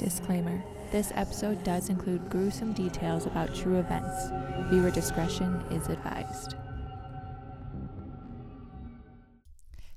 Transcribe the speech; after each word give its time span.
Disclaimer 0.00 0.64
This 0.92 1.12
episode 1.14 1.62
does 1.62 1.90
include 1.90 2.30
gruesome 2.30 2.72
details 2.72 3.26
about 3.26 3.54
true 3.54 3.78
events. 3.78 4.30
Viewer 4.70 4.90
discretion 4.90 5.62
is 5.70 5.88
advised. 5.88 6.54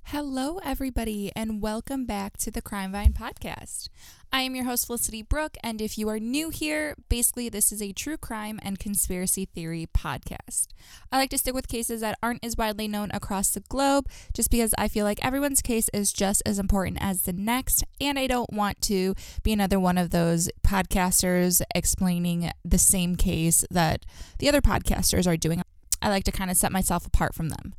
Hello, 0.04 0.60
everybody, 0.62 1.32
and 1.38 1.62
welcome 1.62 2.06
back 2.06 2.36
to 2.40 2.52
the 2.52 2.62
Crime 2.62 2.92
Vine 2.92 3.14
podcast. 3.14 3.88
I 4.36 4.42
am 4.42 4.56
your 4.56 4.66
host, 4.66 4.88
Felicity 4.88 5.22
Brooke, 5.22 5.58
and 5.64 5.80
if 5.80 5.96
you 5.96 6.10
are 6.10 6.20
new 6.20 6.50
here, 6.50 6.96
basically, 7.08 7.50
this 7.50 7.72
is 7.72 7.84
a 7.84 7.92
true 7.92 8.18
crime 8.18 8.60
and 8.64 8.80
conspiracy 8.80 9.46
theory 9.46 9.88
podcast. 9.96 10.70
I 11.12 11.18
like 11.18 11.30
to 11.30 11.38
stick 11.38 11.54
with 11.54 11.68
cases 11.68 12.02
that 12.02 12.18
aren't 12.24 12.44
as 12.44 12.58
widely 12.58 12.88
known 12.88 13.12
across 13.14 13.52
the 13.52 13.60
globe 13.60 14.10
just 14.34 14.50
because 14.50 14.74
I 14.76 14.88
feel 14.88 15.06
like 15.06 15.24
everyone's 15.24 15.62
case 15.62 15.88
is 15.94 16.12
just 16.12 16.42
as 16.48 16.58
important 16.58 16.98
as 17.00 17.22
the 17.22 17.34
next, 17.34 17.84
and 18.02 18.18
I 18.18 18.26
don't 18.26 18.52
want 18.52 18.82
to 18.82 19.14
be 19.44 19.54
another 19.54 19.80
one 19.80 20.00
of 20.00 20.10
those 20.10 20.50
podcasters 20.66 21.62
explaining 21.76 22.50
the 22.66 22.80
same 22.80 23.16
case 23.16 23.64
that 23.70 24.04
the 24.40 24.50
other 24.50 24.62
podcasters 24.62 25.28
are 25.28 25.38
doing. 25.38 25.62
I 26.02 26.10
like 26.10 26.24
to 26.24 26.32
kind 26.32 26.50
of 26.50 26.58
set 26.58 26.72
myself 26.72 27.06
apart 27.06 27.36
from 27.36 27.50
them. 27.50 27.76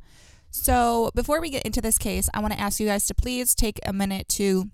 So, 0.51 1.11
before 1.13 1.41
we 1.41 1.49
get 1.49 1.63
into 1.63 1.81
this 1.81 1.97
case, 1.97 2.29
I 2.33 2.39
want 2.39 2.53
to 2.53 2.59
ask 2.61 2.79
you 2.79 2.87
guys 2.87 3.07
to 3.07 3.13
please 3.13 3.55
take 3.55 3.77
a 3.85 3.91
minute 3.91 4.29
to 4.29 4.69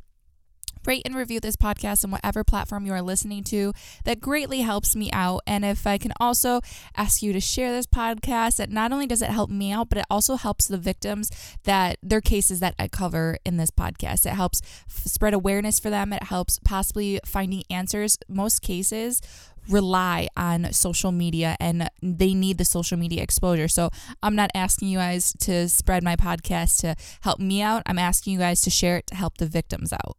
rate 0.86 1.04
and 1.06 1.16
review 1.16 1.40
this 1.40 1.56
podcast 1.56 2.04
on 2.04 2.12
whatever 2.12 2.44
platform 2.44 2.86
you 2.86 2.94
are 2.94 3.02
listening 3.02 3.44
to. 3.46 3.74
That 4.06 4.20
greatly 4.20 4.62
helps 4.62 4.96
me 4.96 5.10
out. 5.12 5.42
And 5.48 5.64
if 5.66 5.86
I 5.86 5.98
can 5.98 6.14
also 6.20 6.62
ask 6.96 7.22
you 7.22 7.34
to 7.34 7.40
share 7.40 7.72
this 7.72 7.88
podcast, 7.88 8.58
that 8.58 8.70
not 8.70 8.92
only 8.92 9.08
does 9.08 9.22
it 9.22 9.30
help 9.30 9.50
me 9.50 9.72
out, 9.72 9.90
but 9.90 9.98
it 9.98 10.06
also 10.10 10.36
helps 10.36 10.68
the 10.68 10.78
victims 10.78 11.32
that 11.64 11.98
their 12.02 12.22
cases 12.22 12.60
that 12.60 12.76
I 12.80 12.88
cover 12.88 13.38
in 13.46 13.58
this 13.58 13.72
podcast. 13.72 14.26
It 14.26 14.34
helps 14.34 14.62
f- 14.90 15.06
spread 15.06 15.34
awareness 15.34 15.80
for 15.80 15.90
them. 15.90 16.14
It 16.14 16.24
helps 16.24 16.60
possibly 16.60 17.20
finding 17.26 17.64
answers. 17.70 18.18
Most 18.28 18.62
cases 18.62 19.22
rely 19.70 20.28
on 20.36 20.72
social 20.74 21.12
media 21.12 21.56
and 21.60 21.90
they 22.02 22.34
need 22.34 22.58
the 22.58 22.66
social 22.66 22.98
media 22.98 23.22
exposure. 23.22 23.68
So 23.68 23.90
I'm 24.24 24.36
not 24.36 24.50
asking 24.56 24.90
you 24.90 24.98
guys 24.98 25.34
to 25.42 25.70
spread 25.70 26.04
my 26.04 26.16
podcast 26.16 26.80
to 26.82 26.96
help 27.22 27.40
me 27.40 27.62
out. 27.62 27.84
I'm 27.86 28.00
asking 28.00 28.34
you 28.34 28.40
guys 28.40 28.62
to 28.62 28.70
share 28.70 28.98
it 28.98 29.08
to 29.08 29.16
help 29.16 29.38
the 29.38 29.46
victims 29.46 29.94
out. 29.94 30.18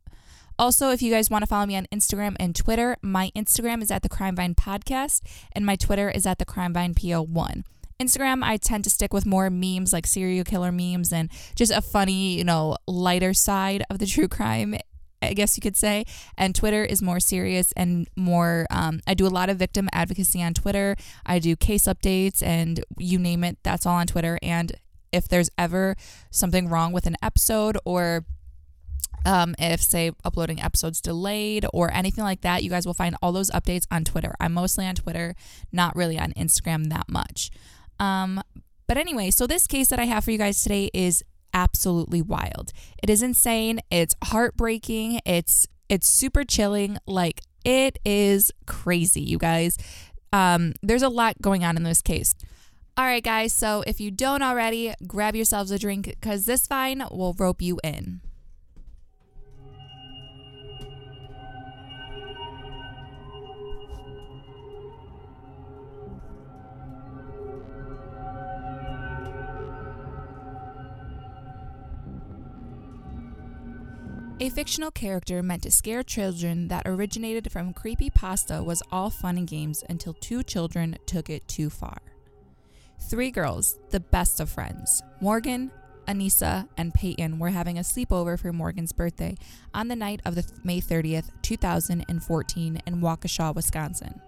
Also, 0.58 0.90
if 0.90 1.02
you 1.02 1.10
guys 1.10 1.30
want 1.30 1.42
to 1.42 1.46
follow 1.46 1.66
me 1.66 1.76
on 1.76 1.86
Instagram 1.92 2.36
and 2.38 2.54
Twitter, 2.54 2.96
my 3.02 3.30
Instagram 3.34 3.82
is 3.82 3.90
at 3.90 4.02
the 4.02 4.08
Crime 4.08 4.36
Vine 4.36 4.54
Podcast 4.54 5.22
and 5.52 5.66
my 5.66 5.76
Twitter 5.76 6.10
is 6.10 6.26
at 6.26 6.38
the 6.38 6.44
Crime 6.44 6.72
Vine 6.72 6.94
PO1. 6.94 7.64
Instagram, 8.00 8.42
I 8.42 8.56
tend 8.56 8.84
to 8.84 8.90
stick 8.90 9.12
with 9.12 9.26
more 9.26 9.48
memes 9.50 9.92
like 9.92 10.06
serial 10.06 10.44
killer 10.44 10.72
memes 10.72 11.12
and 11.12 11.30
just 11.54 11.72
a 11.72 11.80
funny, 11.80 12.36
you 12.36 12.44
know, 12.44 12.76
lighter 12.86 13.32
side 13.32 13.84
of 13.90 13.98
the 13.98 14.06
true 14.06 14.28
crime 14.28 14.76
I 15.22 15.34
guess 15.34 15.56
you 15.56 15.60
could 15.60 15.76
say. 15.76 16.04
And 16.36 16.54
Twitter 16.54 16.84
is 16.84 17.00
more 17.00 17.20
serious 17.20 17.72
and 17.76 18.08
more, 18.16 18.66
um, 18.70 19.00
I 19.06 19.14
do 19.14 19.26
a 19.26 19.28
lot 19.28 19.48
of 19.48 19.56
victim 19.56 19.88
advocacy 19.92 20.42
on 20.42 20.52
Twitter. 20.54 20.96
I 21.24 21.38
do 21.38 21.54
case 21.54 21.84
updates 21.84 22.42
and 22.42 22.84
you 22.98 23.18
name 23.18 23.44
it, 23.44 23.58
that's 23.62 23.86
all 23.86 23.94
on 23.94 24.06
Twitter. 24.06 24.38
And 24.42 24.72
if 25.12 25.28
there's 25.28 25.50
ever 25.56 25.96
something 26.30 26.68
wrong 26.68 26.92
with 26.92 27.06
an 27.06 27.16
episode 27.22 27.78
or 27.84 28.24
um, 29.24 29.54
if, 29.58 29.82
say, 29.82 30.12
uploading 30.24 30.60
episodes 30.60 31.00
delayed 31.00 31.66
or 31.72 31.92
anything 31.92 32.24
like 32.24 32.40
that, 32.42 32.62
you 32.62 32.70
guys 32.70 32.86
will 32.86 32.94
find 32.94 33.16
all 33.22 33.32
those 33.32 33.50
updates 33.50 33.86
on 33.90 34.04
Twitter. 34.04 34.34
I'm 34.40 34.52
mostly 34.52 34.86
on 34.86 34.94
Twitter, 34.94 35.34
not 35.72 35.96
really 35.96 36.18
on 36.18 36.32
Instagram 36.32 36.88
that 36.90 37.08
much. 37.08 37.50
Um, 37.98 38.42
but 38.86 38.96
anyway, 38.96 39.30
so 39.30 39.46
this 39.46 39.66
case 39.66 39.88
that 39.88 39.98
I 39.98 40.04
have 40.04 40.24
for 40.24 40.30
you 40.30 40.38
guys 40.38 40.62
today 40.62 40.90
is 40.92 41.24
absolutely 41.54 42.22
wild. 42.22 42.72
It 43.02 43.10
is 43.10 43.22
insane. 43.22 43.80
It's 43.90 44.14
heartbreaking. 44.24 45.20
It's 45.24 45.66
it's 45.88 46.08
super 46.08 46.44
chilling. 46.44 46.98
Like 47.06 47.42
it 47.64 47.98
is 48.04 48.50
crazy, 48.66 49.20
you 49.20 49.38
guys. 49.38 49.76
Um, 50.32 50.72
there's 50.82 51.02
a 51.02 51.08
lot 51.08 51.40
going 51.42 51.64
on 51.64 51.76
in 51.76 51.82
this 51.82 52.02
case. 52.02 52.34
All 52.96 53.04
right, 53.04 53.24
guys. 53.24 53.52
So 53.52 53.82
if 53.86 54.00
you 54.00 54.10
don't 54.10 54.42
already, 54.42 54.94
grab 55.06 55.34
yourselves 55.34 55.70
a 55.70 55.78
drink 55.78 56.06
because 56.06 56.44
this 56.44 56.66
vine 56.66 57.04
will 57.10 57.34
rope 57.38 57.62
you 57.62 57.78
in. 57.82 58.20
A 74.42 74.50
fictional 74.50 74.90
character 74.90 75.40
meant 75.40 75.62
to 75.62 75.70
scare 75.70 76.02
children 76.02 76.66
that 76.66 76.82
originated 76.84 77.52
from 77.52 77.72
creepy 77.72 78.10
pasta 78.10 78.60
was 78.60 78.82
all 78.90 79.08
fun 79.08 79.38
and 79.38 79.46
games 79.46 79.84
until 79.88 80.14
two 80.14 80.42
children 80.42 80.96
took 81.06 81.30
it 81.30 81.46
too 81.46 81.70
far. 81.70 81.98
Three 83.08 83.30
girls, 83.30 83.78
the 83.90 84.00
best 84.00 84.40
of 84.40 84.50
friends, 84.50 85.00
Morgan, 85.20 85.70
Anissa, 86.08 86.66
and 86.76 86.92
Peyton, 86.92 87.38
were 87.38 87.50
having 87.50 87.78
a 87.78 87.82
sleepover 87.82 88.36
for 88.36 88.52
Morgan's 88.52 88.92
birthday 88.92 89.36
on 89.72 89.86
the 89.86 89.94
night 89.94 90.20
of 90.24 90.34
the 90.34 90.44
May 90.64 90.80
30th, 90.80 91.30
2014, 91.42 92.82
in 92.84 93.00
Waukesha, 93.00 93.54
Wisconsin. 93.54 94.20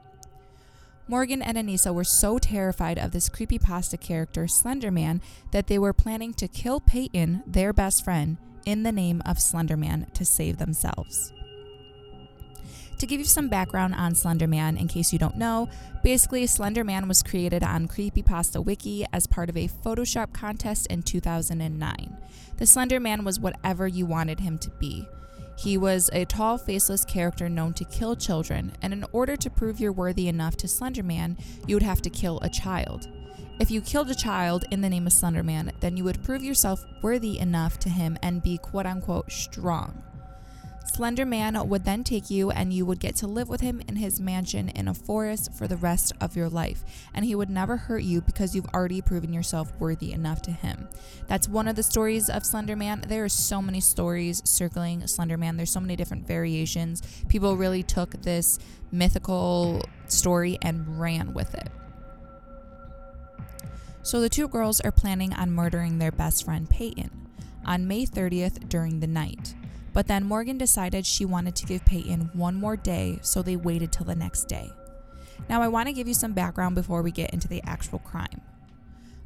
Morgan 1.08 1.42
and 1.42 1.58
Anissa 1.58 1.92
were 1.92 2.04
so 2.04 2.38
terrified 2.38 3.00
of 3.00 3.10
this 3.10 3.28
creepy 3.28 3.58
pasta 3.58 3.96
character, 3.96 4.44
Slenderman, 4.44 5.20
that 5.50 5.66
they 5.66 5.78
were 5.80 5.92
planning 5.92 6.32
to 6.34 6.46
kill 6.46 6.78
Peyton, 6.78 7.42
their 7.48 7.72
best 7.72 8.04
friend, 8.04 8.36
in 8.64 8.82
the 8.82 8.92
name 8.92 9.22
of 9.26 9.38
Slenderman 9.38 10.12
to 10.14 10.24
save 10.24 10.58
themselves. 10.58 11.32
To 12.98 13.06
give 13.06 13.18
you 13.18 13.26
some 13.26 13.48
background 13.48 13.94
on 13.94 14.12
Slenderman, 14.12 14.80
in 14.80 14.88
case 14.88 15.12
you 15.12 15.18
don't 15.18 15.36
know, 15.36 15.68
basically, 16.02 16.44
Slenderman 16.46 17.08
was 17.08 17.22
created 17.22 17.62
on 17.62 17.88
Creepypasta 17.88 18.64
Wiki 18.64 19.04
as 19.12 19.26
part 19.26 19.48
of 19.48 19.56
a 19.56 19.68
Photoshop 19.68 20.32
contest 20.32 20.86
in 20.86 21.02
2009. 21.02 22.16
The 22.56 22.64
Slenderman 22.64 23.24
was 23.24 23.40
whatever 23.40 23.88
you 23.88 24.06
wanted 24.06 24.40
him 24.40 24.58
to 24.58 24.70
be. 24.70 25.08
He 25.56 25.76
was 25.76 26.08
a 26.12 26.24
tall, 26.24 26.56
faceless 26.56 27.04
character 27.04 27.48
known 27.48 27.74
to 27.74 27.84
kill 27.84 28.16
children, 28.16 28.72
and 28.80 28.92
in 28.92 29.04
order 29.12 29.36
to 29.36 29.50
prove 29.50 29.80
you're 29.80 29.92
worthy 29.92 30.28
enough 30.28 30.56
to 30.58 30.66
Slenderman, 30.66 31.36
you 31.66 31.76
would 31.76 31.82
have 31.82 32.02
to 32.02 32.10
kill 32.10 32.40
a 32.40 32.48
child. 32.48 33.08
If 33.60 33.70
you 33.70 33.80
killed 33.80 34.10
a 34.10 34.16
child 34.16 34.64
in 34.72 34.80
the 34.80 34.90
name 34.90 35.06
of 35.06 35.12
Slenderman, 35.12 35.70
then 35.78 35.96
you 35.96 36.02
would 36.04 36.24
prove 36.24 36.42
yourself 36.42 36.84
worthy 37.02 37.38
enough 37.38 37.78
to 37.80 37.88
him 37.88 38.18
and 38.20 38.42
be 38.42 38.58
quote 38.58 38.84
unquote 38.84 39.30
strong. 39.30 40.02
Slenderman 40.92 41.66
would 41.66 41.84
then 41.84 42.04
take 42.04 42.30
you 42.30 42.50
and 42.50 42.72
you 42.72 42.84
would 42.84 43.00
get 43.00 43.16
to 43.16 43.26
live 43.26 43.48
with 43.48 43.60
him 43.60 43.80
in 43.88 43.96
his 43.96 44.20
mansion 44.20 44.68
in 44.70 44.88
a 44.88 44.94
forest 44.94 45.52
for 45.54 45.66
the 45.66 45.76
rest 45.76 46.12
of 46.20 46.36
your 46.36 46.48
life. 46.48 46.84
And 47.14 47.24
he 47.24 47.34
would 47.34 47.48
never 47.48 47.76
hurt 47.76 48.02
you 48.02 48.20
because 48.20 48.54
you've 48.54 48.68
already 48.74 49.00
proven 49.00 49.32
yourself 49.32 49.72
worthy 49.78 50.12
enough 50.12 50.42
to 50.42 50.52
him. 50.52 50.88
That's 51.26 51.48
one 51.48 51.68
of 51.68 51.76
the 51.76 51.82
stories 51.82 52.28
of 52.28 52.42
Slenderman. 52.42 53.08
There 53.08 53.24
are 53.24 53.28
so 53.28 53.62
many 53.62 53.80
stories 53.80 54.42
circling 54.44 55.02
Slenderman, 55.02 55.56
there's 55.56 55.72
so 55.72 55.80
many 55.80 55.96
different 55.96 56.26
variations. 56.26 57.02
People 57.28 57.56
really 57.56 57.82
took 57.84 58.10
this 58.22 58.58
mythical 58.92 59.82
story 60.06 60.58
and 60.60 61.00
ran 61.00 61.34
with 61.34 61.54
it. 61.54 61.70
So 64.04 64.20
the 64.20 64.28
two 64.28 64.48
girls 64.48 64.82
are 64.82 64.92
planning 64.92 65.32
on 65.32 65.50
murdering 65.50 65.98
their 65.98 66.12
best 66.12 66.44
friend 66.44 66.68
Peyton 66.68 67.10
on 67.64 67.88
May 67.88 68.04
30th 68.04 68.68
during 68.68 69.00
the 69.00 69.06
night. 69.06 69.54
But 69.94 70.08
then 70.08 70.26
Morgan 70.26 70.58
decided 70.58 71.06
she 71.06 71.24
wanted 71.24 71.56
to 71.56 71.66
give 71.66 71.86
Peyton 71.86 72.28
one 72.34 72.54
more 72.54 72.76
day, 72.76 73.18
so 73.22 73.40
they 73.40 73.56
waited 73.56 73.92
till 73.92 74.04
the 74.04 74.14
next 74.14 74.44
day. 74.44 74.70
Now, 75.48 75.62
I 75.62 75.68
want 75.68 75.88
to 75.88 75.94
give 75.94 76.06
you 76.06 76.12
some 76.12 76.34
background 76.34 76.74
before 76.74 77.00
we 77.00 77.12
get 77.12 77.30
into 77.30 77.48
the 77.48 77.62
actual 77.64 77.98
crime. 77.98 78.42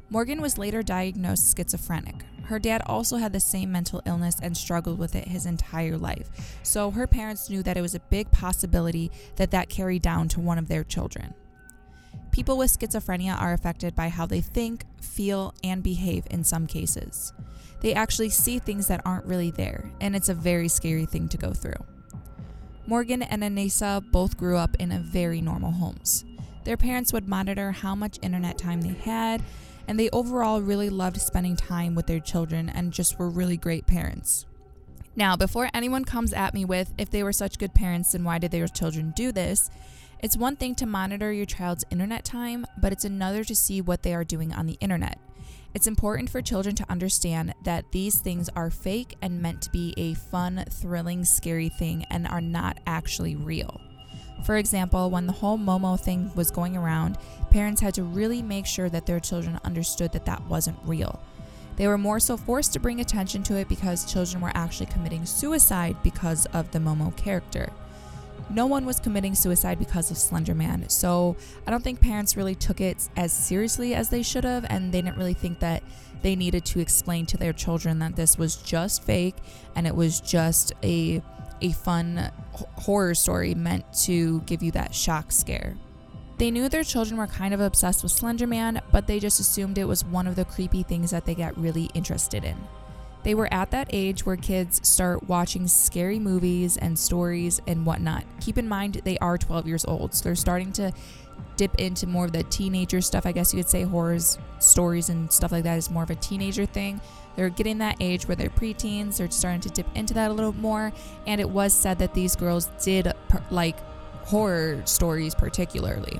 Morgan 0.09 0.41
was 0.41 0.57
later 0.57 0.81
diagnosed 0.81 1.57
schizophrenic. 1.57 2.23
Her 2.45 2.57
dad 2.57 2.81
also 2.85 3.17
had 3.17 3.33
the 3.33 3.41
same 3.41 3.73
mental 3.73 4.01
illness 4.05 4.37
and 4.41 4.55
struggled 4.55 4.97
with 4.97 5.13
it 5.13 5.27
his 5.27 5.45
entire 5.45 5.97
life, 5.97 6.57
so 6.63 6.89
her 6.91 7.05
parents 7.05 7.49
knew 7.49 7.61
that 7.63 7.75
it 7.75 7.81
was 7.81 7.95
a 7.95 7.99
big 7.99 8.31
possibility 8.31 9.11
that 9.35 9.51
that 9.51 9.67
carried 9.67 10.03
down 10.03 10.29
to 10.29 10.39
one 10.39 10.57
of 10.57 10.69
their 10.69 10.85
children. 10.85 11.33
People 12.39 12.57
with 12.57 12.71
schizophrenia 12.71 13.37
are 13.37 13.51
affected 13.51 13.93
by 13.95 14.07
how 14.07 14.25
they 14.25 14.39
think, 14.39 14.85
feel, 15.01 15.53
and 15.61 15.83
behave 15.83 16.25
in 16.31 16.45
some 16.45 16.67
cases. 16.67 17.33
They 17.81 17.93
actually 17.93 18.29
see 18.29 18.59
things 18.59 18.87
that 18.87 19.01
aren't 19.03 19.25
really 19.25 19.51
there, 19.51 19.91
and 19.99 20.15
it's 20.15 20.29
a 20.29 20.33
very 20.33 20.69
scary 20.69 21.05
thing 21.05 21.27
to 21.27 21.37
go 21.37 21.51
through. 21.51 21.83
Morgan 22.87 23.23
and 23.23 23.43
Anissa 23.43 24.09
both 24.09 24.37
grew 24.37 24.55
up 24.55 24.77
in 24.79 24.93
a 24.93 24.99
very 24.99 25.41
normal 25.41 25.71
homes. 25.71 26.23
Their 26.63 26.77
parents 26.77 27.11
would 27.11 27.27
monitor 27.27 27.73
how 27.73 27.93
much 27.93 28.19
internet 28.21 28.57
time 28.57 28.79
they 28.83 28.93
had, 28.93 29.43
and 29.89 29.99
they 29.99 30.09
overall 30.11 30.61
really 30.61 30.89
loved 30.89 31.19
spending 31.19 31.57
time 31.57 31.93
with 31.93 32.07
their 32.07 32.21
children 32.21 32.69
and 32.69 32.93
just 32.93 33.19
were 33.19 33.29
really 33.29 33.57
great 33.57 33.85
parents. 33.85 34.45
Now, 35.13 35.35
before 35.35 35.69
anyone 35.73 36.05
comes 36.05 36.31
at 36.31 36.53
me 36.53 36.63
with, 36.63 36.93
if 36.97 37.09
they 37.09 37.21
were 37.21 37.33
such 37.33 37.59
good 37.59 37.73
parents, 37.73 38.13
then 38.13 38.23
why 38.23 38.37
did 38.37 38.51
their 38.51 38.69
children 38.69 39.11
do 39.13 39.33
this? 39.33 39.69
It's 40.21 40.35
one 40.35 40.57
thing 40.57 40.75
to 40.75 40.85
monitor 40.85 41.31
your 41.31 41.45
child's 41.45 41.85
internet 41.89 42.25
time, 42.25 42.65
but 42.77 42.91
it's 42.91 43.05
another 43.05 43.45
to 43.45 43.55
see 43.55 43.79
what 43.79 44.03
they 44.03 44.13
are 44.13 44.25
doing 44.25 44.51
on 44.51 44.65
the 44.65 44.77
internet. 44.81 45.17
It's 45.73 45.87
important 45.87 46.29
for 46.29 46.41
children 46.41 46.75
to 46.75 46.85
understand 46.89 47.53
that 47.63 47.93
these 47.93 48.19
things 48.19 48.49
are 48.49 48.69
fake 48.69 49.15
and 49.21 49.41
meant 49.41 49.61
to 49.61 49.69
be 49.69 49.93
a 49.95 50.15
fun, 50.15 50.65
thrilling, 50.69 51.23
scary 51.23 51.69
thing 51.69 52.03
and 52.11 52.27
are 52.27 52.41
not 52.41 52.79
actually 52.85 53.37
real. 53.37 53.79
For 54.43 54.57
example, 54.57 55.09
when 55.09 55.25
the 55.25 55.33
whole 55.33 55.57
Momo 55.57 55.97
thing 55.97 56.31
was 56.35 56.51
going 56.51 56.75
around, 56.75 57.17
parents 57.49 57.79
had 57.79 57.93
to 57.93 58.03
really 58.03 58.41
make 58.41 58.65
sure 58.65 58.89
that 58.89 59.05
their 59.05 59.21
children 59.21 59.57
understood 59.63 60.11
that 60.11 60.25
that 60.25 60.45
wasn't 60.47 60.79
real. 60.83 61.21
They 61.77 61.87
were 61.87 61.97
more 61.97 62.19
so 62.19 62.35
forced 62.35 62.73
to 62.73 62.79
bring 62.81 62.99
attention 62.99 63.41
to 63.43 63.55
it 63.55 63.69
because 63.69 64.11
children 64.11 64.41
were 64.41 64.51
actually 64.53 64.87
committing 64.87 65.25
suicide 65.25 65.95
because 66.03 66.45
of 66.47 66.71
the 66.71 66.79
Momo 66.79 67.15
character. 67.15 67.71
No 68.49 68.65
one 68.65 68.85
was 68.85 68.99
committing 68.99 69.35
suicide 69.35 69.77
because 69.77 70.09
of 70.09 70.17
Slender 70.17 70.55
Man, 70.55 70.89
so 70.89 71.35
I 71.67 71.71
don't 71.71 71.83
think 71.83 72.01
parents 72.01 72.35
really 72.35 72.55
took 72.55 72.81
it 72.81 73.07
as 73.15 73.31
seriously 73.31 73.93
as 73.93 74.09
they 74.09 74.23
should 74.23 74.43
have, 74.43 74.65
and 74.69 74.91
they 74.91 75.01
didn't 75.01 75.17
really 75.17 75.35
think 75.35 75.59
that 75.59 75.83
they 76.21 76.35
needed 76.35 76.65
to 76.65 76.79
explain 76.79 77.25
to 77.27 77.37
their 77.37 77.53
children 77.53 77.99
that 77.99 78.15
this 78.15 78.37
was 78.37 78.57
just 78.57 79.03
fake 79.03 79.35
and 79.75 79.87
it 79.87 79.95
was 79.95 80.19
just 80.19 80.73
a 80.83 81.21
a 81.61 81.71
fun 81.73 82.31
horror 82.77 83.13
story 83.13 83.53
meant 83.53 83.83
to 83.93 84.39
give 84.41 84.63
you 84.63 84.71
that 84.71 84.95
shock 84.95 85.31
scare. 85.31 85.75
They 86.37 86.51
knew 86.51 86.69
their 86.69 86.85
children 86.85 87.17
were 87.17 87.27
kind 87.27 87.53
of 87.53 87.59
obsessed 87.59 88.01
with 88.01 88.13
Slender 88.13 88.47
Man, 88.47 88.81
but 88.93 89.07
they 89.07 89.19
just 89.19 89.41
assumed 89.41 89.77
it 89.77 89.83
was 89.83 90.05
one 90.05 90.25
of 90.25 90.37
the 90.37 90.45
creepy 90.45 90.83
things 90.83 91.11
that 91.11 91.25
they 91.25 91.35
got 91.35 91.57
really 91.57 91.89
interested 91.93 92.45
in. 92.45 92.55
They 93.23 93.35
were 93.35 93.53
at 93.53 93.71
that 93.71 93.89
age 93.91 94.25
where 94.25 94.37
kids 94.37 94.87
start 94.87 95.27
watching 95.27 95.67
scary 95.67 96.19
movies 96.19 96.77
and 96.77 96.97
stories 96.97 97.61
and 97.67 97.85
whatnot. 97.85 98.23
Keep 98.39 98.57
in 98.57 98.67
mind, 98.67 99.01
they 99.03 99.17
are 99.17 99.37
12 99.37 99.67
years 99.67 99.85
old, 99.85 100.13
so 100.13 100.23
they're 100.23 100.35
starting 100.35 100.71
to 100.73 100.91
dip 101.57 101.75
into 101.75 102.07
more 102.07 102.25
of 102.25 102.31
the 102.31 102.43
teenager 102.43 103.01
stuff. 103.01 103.25
I 103.25 103.33
guess 103.33 103.53
you 103.53 103.59
could 103.59 103.69
say 103.69 103.83
horrors, 103.83 104.37
stories, 104.59 105.09
and 105.09 105.31
stuff 105.31 105.51
like 105.51 105.65
that 105.65 105.77
is 105.77 105.89
more 105.89 106.03
of 106.03 106.09
a 106.09 106.15
teenager 106.15 106.65
thing. 106.65 107.01
They're 107.35 107.49
getting 107.49 107.79
that 107.79 107.97
age 107.99 108.27
where 108.27 108.35
they're 108.35 108.49
preteens, 108.49 109.17
they're 109.17 109.29
starting 109.29 109.61
to 109.61 109.69
dip 109.69 109.87
into 109.95 110.13
that 110.13 110.31
a 110.31 110.33
little 110.33 110.53
more. 110.53 110.93
And 111.27 111.41
it 111.41 111.49
was 111.49 111.73
said 111.73 111.99
that 111.99 112.13
these 112.13 112.35
girls 112.35 112.69
did 112.81 113.11
like 113.51 113.77
horror 114.23 114.81
stories 114.85 115.35
particularly. 115.35 116.19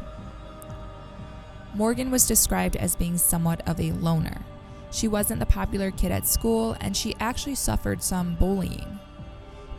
Morgan 1.74 2.12
was 2.12 2.28
described 2.28 2.76
as 2.76 2.96
being 2.96 3.18
somewhat 3.18 3.68
of 3.68 3.80
a 3.80 3.92
loner. 3.94 4.42
She 4.92 5.08
wasn't 5.08 5.40
the 5.40 5.46
popular 5.46 5.92
kid 5.92 6.12
at 6.12 6.28
school, 6.28 6.76
and 6.80 6.96
she 6.96 7.16
actually 7.20 7.56
suffered 7.56 8.02
some 8.02 8.36
bullying. 8.36 9.00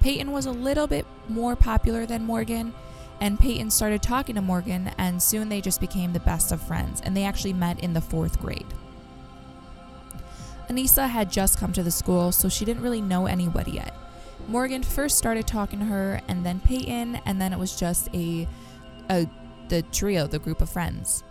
Peyton 0.01 0.33
was 0.33 0.47
a 0.47 0.53
little 0.53 0.87
bit 0.87 1.07
more 1.29 1.57
popular 1.57 2.07
than 2.07 2.25
Morgan, 2.25 2.73
and 3.21 3.39
Peyton 3.39 3.71
started 3.71 4.03
talking 4.03 4.35
to 4.37 4.41
Morgan, 4.41 4.93
and 4.97 5.23
soon 5.23 5.49
they 5.49 5.61
just 5.61 5.81
became 5.81 6.13
the 6.13 6.21
best 6.21 6.53
of 6.53 6.63
friends, 6.63 7.01
and 7.03 7.17
they 7.17 7.25
actually 7.25 7.53
met 7.53 7.81
in 7.81 7.93
the 7.93 8.01
fourth 8.01 8.41
grade. 8.41 8.67
Anissa 10.69 11.09
had 11.09 11.31
just 11.31 11.59
come 11.59 11.73
to 11.73 11.83
the 11.83 11.91
school, 11.91 12.33
so 12.33 12.49
she 12.49 12.65
didn't 12.65 12.83
really 12.83 13.03
know 13.03 13.27
anybody 13.27 13.73
yet. 13.73 13.95
Morgan 14.49 14.83
first 14.83 15.19
started 15.19 15.47
talking 15.47 15.81
to 15.81 15.85
her, 15.85 16.21
and 16.29 16.47
then 16.47 16.61
Peyton, 16.61 17.17
and 17.27 17.41
then 17.41 17.53
it 17.53 17.59
was 17.59 17.79
just 17.79 18.09
a, 18.15 18.49
a 19.11 19.29
the 19.69 19.83
trio, 19.83 20.27
the 20.27 20.39
group 20.39 20.63
of 20.63 20.71
friends. 20.71 21.25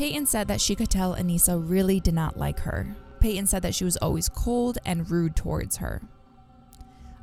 Peyton 0.00 0.24
said 0.24 0.48
that 0.48 0.62
she 0.62 0.74
could 0.74 0.88
tell 0.88 1.14
Anissa 1.14 1.62
really 1.62 2.00
did 2.00 2.14
not 2.14 2.38
like 2.38 2.60
her. 2.60 2.96
Peyton 3.20 3.46
said 3.46 3.60
that 3.60 3.74
she 3.74 3.84
was 3.84 3.98
always 3.98 4.30
cold 4.30 4.78
and 4.86 5.10
rude 5.10 5.36
towards 5.36 5.76
her. 5.76 6.00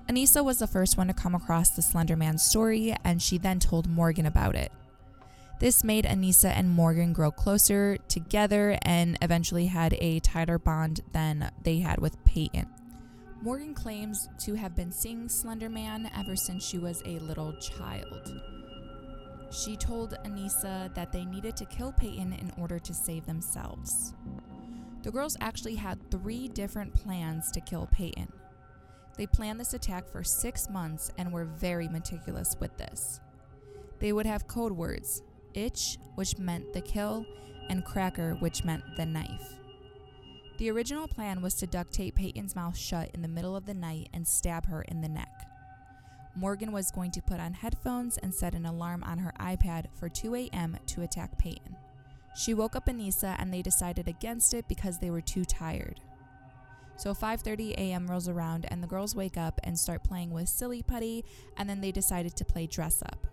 Anissa 0.08 0.46
was 0.46 0.60
the 0.60 0.68
first 0.68 0.96
one 0.96 1.08
to 1.08 1.14
come 1.16 1.34
across 1.34 1.72
the 1.72 1.82
Slender 1.82 2.16
Man 2.16 2.38
story, 2.38 2.96
and 3.04 3.20
she 3.20 3.40
then 3.40 3.58
told 3.58 3.90
Morgan 3.90 4.28
about 4.28 4.54
it. 4.54 4.72
This 5.60 5.84
made 5.84 6.06
Anissa 6.06 6.52
and 6.56 6.70
Morgan 6.70 7.14
grow 7.14 7.32
closer 7.32 7.98
together 8.10 8.78
and 8.84 9.18
eventually 9.24 9.66
had 9.66 9.96
a 10.00 10.20
tighter 10.20 10.60
bond 10.60 11.02
than 11.14 11.50
they 11.64 11.80
had 11.80 11.98
with 11.98 12.24
Peyton. 12.26 12.68
Morgan 13.42 13.74
claims 13.74 14.30
to 14.42 14.54
have 14.54 14.76
been 14.76 14.92
seeing 14.92 15.30
Slender 15.30 15.68
Man 15.68 16.12
ever 16.16 16.36
since 16.36 16.64
she 16.64 16.78
was 16.78 17.02
a 17.08 17.18
little 17.18 17.54
child. 17.54 18.40
She 19.50 19.78
told 19.78 20.18
Anissa 20.26 20.94
that 20.94 21.12
they 21.12 21.26
needed 21.26 21.56
to 21.58 21.66
kill 21.66 21.92
Peyton 21.94 22.34
in 22.34 22.52
order 22.58 22.80
to 22.80 22.94
save 22.94 23.26
themselves. 23.26 24.14
The 25.04 25.12
girls 25.12 25.38
actually 25.40 25.76
had 25.76 26.12
three 26.12 26.48
different 26.50 26.94
plans 26.94 27.52
to 27.52 27.62
kill 27.62 27.88
Peyton. 27.92 28.32
They 29.18 29.26
planned 29.26 29.60
this 29.60 29.74
attack 29.74 30.08
for 30.08 30.24
six 30.24 30.70
months 30.70 31.12
and 31.18 31.32
were 31.32 31.46
very 31.46 31.88
meticulous 31.88 32.56
with 32.60 32.78
this. 32.78 33.20
They 34.00 34.14
would 34.14 34.26
have 34.26 34.48
code 34.48 34.74
words 34.74 35.24
itch, 35.54 35.98
which 36.16 36.38
meant 36.38 36.72
the 36.74 36.82
kill, 36.82 37.26
and 37.70 37.84
cracker, 37.84 38.36
which 38.36 38.64
meant 38.64 38.84
the 38.96 39.06
knife. 39.06 39.56
The 40.58 40.70
original 40.70 41.08
plan 41.08 41.42
was 41.42 41.56
to 41.56 41.68
duct 41.68 41.94
tape 41.94 42.16
Peyton's 42.16 42.56
mouth 42.56 42.78
shut 42.78 43.10
in 43.14 43.22
the 43.22 43.28
middle 43.28 43.56
of 43.56 43.66
the 43.66 43.74
night 43.74 44.10
and 44.14 44.28
stab 44.28 44.68
her 44.68 44.84
in 44.84 45.02
the 45.02 45.10
neck. 45.10 45.47
Morgan 46.38 46.72
was 46.72 46.92
going 46.92 47.10
to 47.12 47.22
put 47.22 47.40
on 47.40 47.54
headphones 47.54 48.20
and 48.20 48.34
set 48.34 48.54
an 48.54 48.68
alarm 48.68 49.04
on 49.04 49.18
her 49.18 49.34
iPad 49.40 49.86
for 50.00 50.08
2 50.08 50.36
a.m. 50.36 50.78
to 50.86 51.02
attack 51.02 51.40
Peyton. 51.40 51.76
She 52.36 52.54
woke 52.54 52.76
up 52.76 52.86
Anissa 52.86 53.36
and 53.40 53.52
they 53.52 53.64
decided 53.64 54.08
against 54.08 54.54
it 54.54 54.68
because 54.68 55.00
they 55.00 55.10
were 55.10 55.22
too 55.22 55.44
tired. 55.44 56.00
So 56.96 57.16
5:30 57.16 57.72
a.m. 57.72 58.08
rolls 58.08 58.30
around 58.30 58.68
and 58.70 58.84
the 58.84 58.88
girls 58.88 59.16
wake 59.16 59.36
up 59.36 59.60
and 59.64 59.80
start 59.80 60.04
playing 60.04 60.30
with 60.30 60.48
silly 60.48 60.84
putty 60.84 61.26
and 61.58 61.68
then 61.68 61.82
they 61.82 61.92
decided 61.92 62.36
to 62.36 62.46
play 62.46 62.68
dress 62.68 63.02
up. 63.02 63.26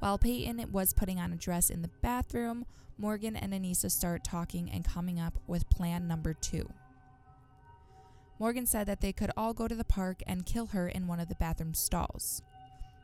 While 0.00 0.18
Peyton 0.18 0.72
was 0.72 0.92
putting 0.92 1.20
on 1.20 1.32
a 1.32 1.36
dress 1.36 1.70
in 1.70 1.82
the 1.82 1.90
bathroom, 2.02 2.66
Morgan 2.96 3.36
and 3.36 3.52
Anissa 3.52 3.92
start 3.92 4.24
talking 4.24 4.68
and 4.72 4.84
coming 4.84 5.20
up 5.20 5.38
with 5.46 5.70
plan 5.70 6.08
number 6.08 6.34
2. 6.34 6.68
Morgan 8.38 8.66
said 8.66 8.86
that 8.86 9.00
they 9.00 9.12
could 9.12 9.30
all 9.36 9.52
go 9.52 9.66
to 9.66 9.74
the 9.74 9.84
park 9.84 10.22
and 10.26 10.46
kill 10.46 10.66
her 10.66 10.88
in 10.88 11.06
one 11.06 11.18
of 11.18 11.28
the 11.28 11.34
bathroom 11.34 11.74
stalls. 11.74 12.42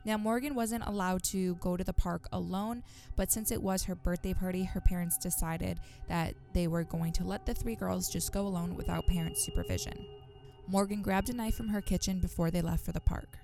Now, 0.05 0.17
Morgan 0.17 0.53
wasn't 0.53 0.85
allowed 0.85 1.23
to 1.25 1.55
go 1.55 1.75
to 1.75 1.83
the 1.83 1.91
park 1.91 2.27
alone, 2.31 2.83
but 3.15 3.31
since 3.31 3.51
it 3.51 3.61
was 3.61 3.83
her 3.83 3.95
birthday 3.95 4.35
party, 4.35 4.63
her 4.63 4.79
parents 4.79 5.17
decided 5.17 5.79
that 6.07 6.35
they 6.53 6.67
were 6.67 6.83
going 6.83 7.11
to 7.13 7.23
let 7.23 7.45
the 7.45 7.55
three 7.55 7.75
girls 7.75 8.07
just 8.07 8.31
go 8.31 8.41
alone 8.41 8.75
without 8.75 9.07
parent 9.07 9.37
supervision. 9.37 10.05
Morgan 10.67 11.01
grabbed 11.01 11.29
a 11.29 11.33
knife 11.33 11.55
from 11.55 11.69
her 11.69 11.81
kitchen 11.81 12.19
before 12.19 12.51
they 12.51 12.61
left 12.61 12.85
for 12.85 12.91
the 12.91 12.99
park. 12.99 13.37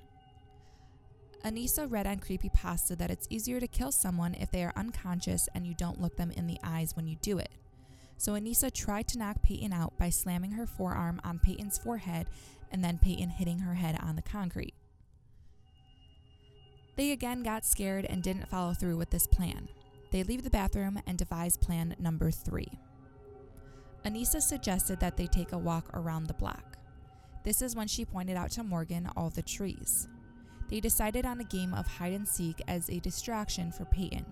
Anissa 1.44 1.92
read 1.92 2.06
on 2.06 2.20
Creepypasta 2.20 2.96
that 3.00 3.10
it's 3.10 3.28
easier 3.32 3.60
to 3.60 3.68
kill 3.68 3.92
someone 3.92 4.36
if 4.36 4.52
they 4.52 4.64
are 4.64 4.74
unconscious 4.76 5.50
and 5.56 5.66
you 5.66 5.74
don't 5.74 6.00
look 6.00 6.16
them 6.16 6.30
in 6.32 6.46
the 6.46 6.60
eyes 6.64 6.96
when 6.96 7.08
you 7.08 7.16
do 7.24 7.40
it 7.40 7.50
so 8.22 8.34
Anissa 8.34 8.72
tried 8.72 9.08
to 9.08 9.18
knock 9.18 9.42
Peyton 9.42 9.74
out 9.74 9.98
by 9.98 10.12
slamming 10.12 10.52
her 10.52 10.68
forearm 10.68 11.20
on 11.24 11.40
Peyton's 11.40 11.80
forehead 11.80 12.28
and 12.70 12.84
then 12.84 13.00
Peyton 13.00 13.30
hitting 13.30 13.58
her 13.60 13.74
head 13.74 13.98
on 14.00 14.16
the 14.16 14.22
concrete. 14.22 14.76
They 16.98 17.14
again 17.14 17.42
got 17.42 17.66
scared 17.66 18.06
and 18.06 18.22
didn't 18.22 18.48
follow 18.48 18.76
through 18.76 18.98
with 18.98 19.10
this 19.10 19.26
plan. 19.26 19.70
They 20.12 20.22
leave 20.22 20.44
the 20.44 20.52
bathroom 20.52 21.02
and 21.08 21.18
devise 21.18 21.58
plan 21.58 21.96
number 21.98 22.30
three. 22.30 22.68
Anissa 24.06 24.40
suggested 24.40 25.00
that 25.00 25.18
they 25.18 25.26
take 25.26 25.52
a 25.52 25.58
walk 25.58 25.90
around 25.96 26.28
the 26.28 26.36
block. 26.36 26.78
This 27.44 27.64
is 27.64 27.76
when 27.76 27.88
she 27.88 28.06
pointed 28.06 28.38
out 28.38 28.52
to 28.52 28.64
Morgan 28.64 29.10
all 29.18 29.32
the 29.32 29.42
trees. 29.42 30.08
They 30.70 30.80
decided 30.80 31.26
on 31.26 31.40
a 31.40 31.46
game 31.46 31.74
of 31.74 31.88
hide 31.88 32.14
and 32.14 32.28
seek 32.28 32.62
as 32.68 32.88
a 32.88 33.00
distraction 33.00 33.72
for 33.72 33.86
Peyton. 33.86 34.28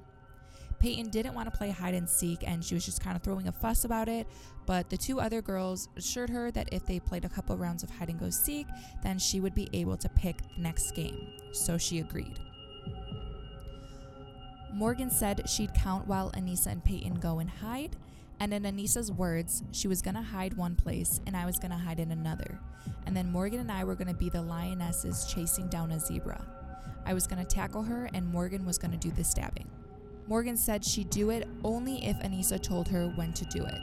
Peyton 0.79 1.09
didn't 1.09 1.33
want 1.33 1.51
to 1.51 1.57
play 1.57 1.71
hide 1.71 1.93
and 1.93 2.09
seek 2.09 2.47
and 2.47 2.63
she 2.63 2.73
was 2.73 2.85
just 2.85 3.03
kind 3.03 3.15
of 3.15 3.21
throwing 3.21 3.47
a 3.47 3.51
fuss 3.51 3.83
about 3.83 4.07
it. 4.07 4.27
But 4.65 4.89
the 4.89 4.97
two 4.97 5.19
other 5.19 5.41
girls 5.41 5.89
assured 5.97 6.29
her 6.29 6.51
that 6.51 6.69
if 6.71 6.85
they 6.85 6.99
played 6.99 7.25
a 7.25 7.29
couple 7.29 7.57
rounds 7.57 7.83
of 7.83 7.89
hide 7.89 8.09
and 8.09 8.19
go 8.19 8.29
seek, 8.29 8.67
then 9.03 9.19
she 9.19 9.39
would 9.39 9.55
be 9.55 9.67
able 9.73 9.97
to 9.97 10.09
pick 10.09 10.37
the 10.55 10.61
next 10.61 10.91
game. 10.91 11.27
So 11.51 11.77
she 11.77 11.99
agreed. 11.99 12.39
Morgan 14.73 15.09
said 15.09 15.49
she'd 15.49 15.73
count 15.73 16.07
while 16.07 16.31
Anissa 16.31 16.67
and 16.67 16.83
Peyton 16.83 17.15
go 17.15 17.39
and 17.39 17.49
hide. 17.49 17.95
And 18.39 18.53
in 18.53 18.63
Anissa's 18.63 19.11
words, 19.11 19.63
she 19.71 19.89
was 19.89 20.01
going 20.01 20.15
to 20.15 20.21
hide 20.21 20.53
one 20.53 20.75
place 20.75 21.19
and 21.25 21.35
I 21.35 21.45
was 21.45 21.59
going 21.59 21.71
to 21.71 21.77
hide 21.77 21.99
in 21.99 22.11
another. 22.11 22.59
And 23.05 23.17
then 23.17 23.31
Morgan 23.31 23.59
and 23.59 23.71
I 23.71 23.83
were 23.83 23.95
going 23.95 24.07
to 24.07 24.13
be 24.13 24.29
the 24.29 24.41
lionesses 24.41 25.25
chasing 25.25 25.67
down 25.67 25.91
a 25.91 25.99
zebra. 25.99 26.45
I 27.05 27.13
was 27.13 27.27
going 27.27 27.43
to 27.43 27.55
tackle 27.55 27.83
her 27.83 28.09
and 28.13 28.31
Morgan 28.31 28.65
was 28.65 28.77
going 28.77 28.91
to 28.91 28.97
do 28.97 29.11
the 29.11 29.23
stabbing. 29.23 29.67
Morgan 30.29 30.55
said 30.55 30.85
she'd 30.85 31.09
do 31.09 31.31
it 31.31 31.47
only 31.63 32.05
if 32.05 32.15
Anissa 32.19 32.61
told 32.61 32.87
her 32.87 33.07
when 33.15 33.33
to 33.33 33.45
do 33.45 33.65
it. 33.65 33.81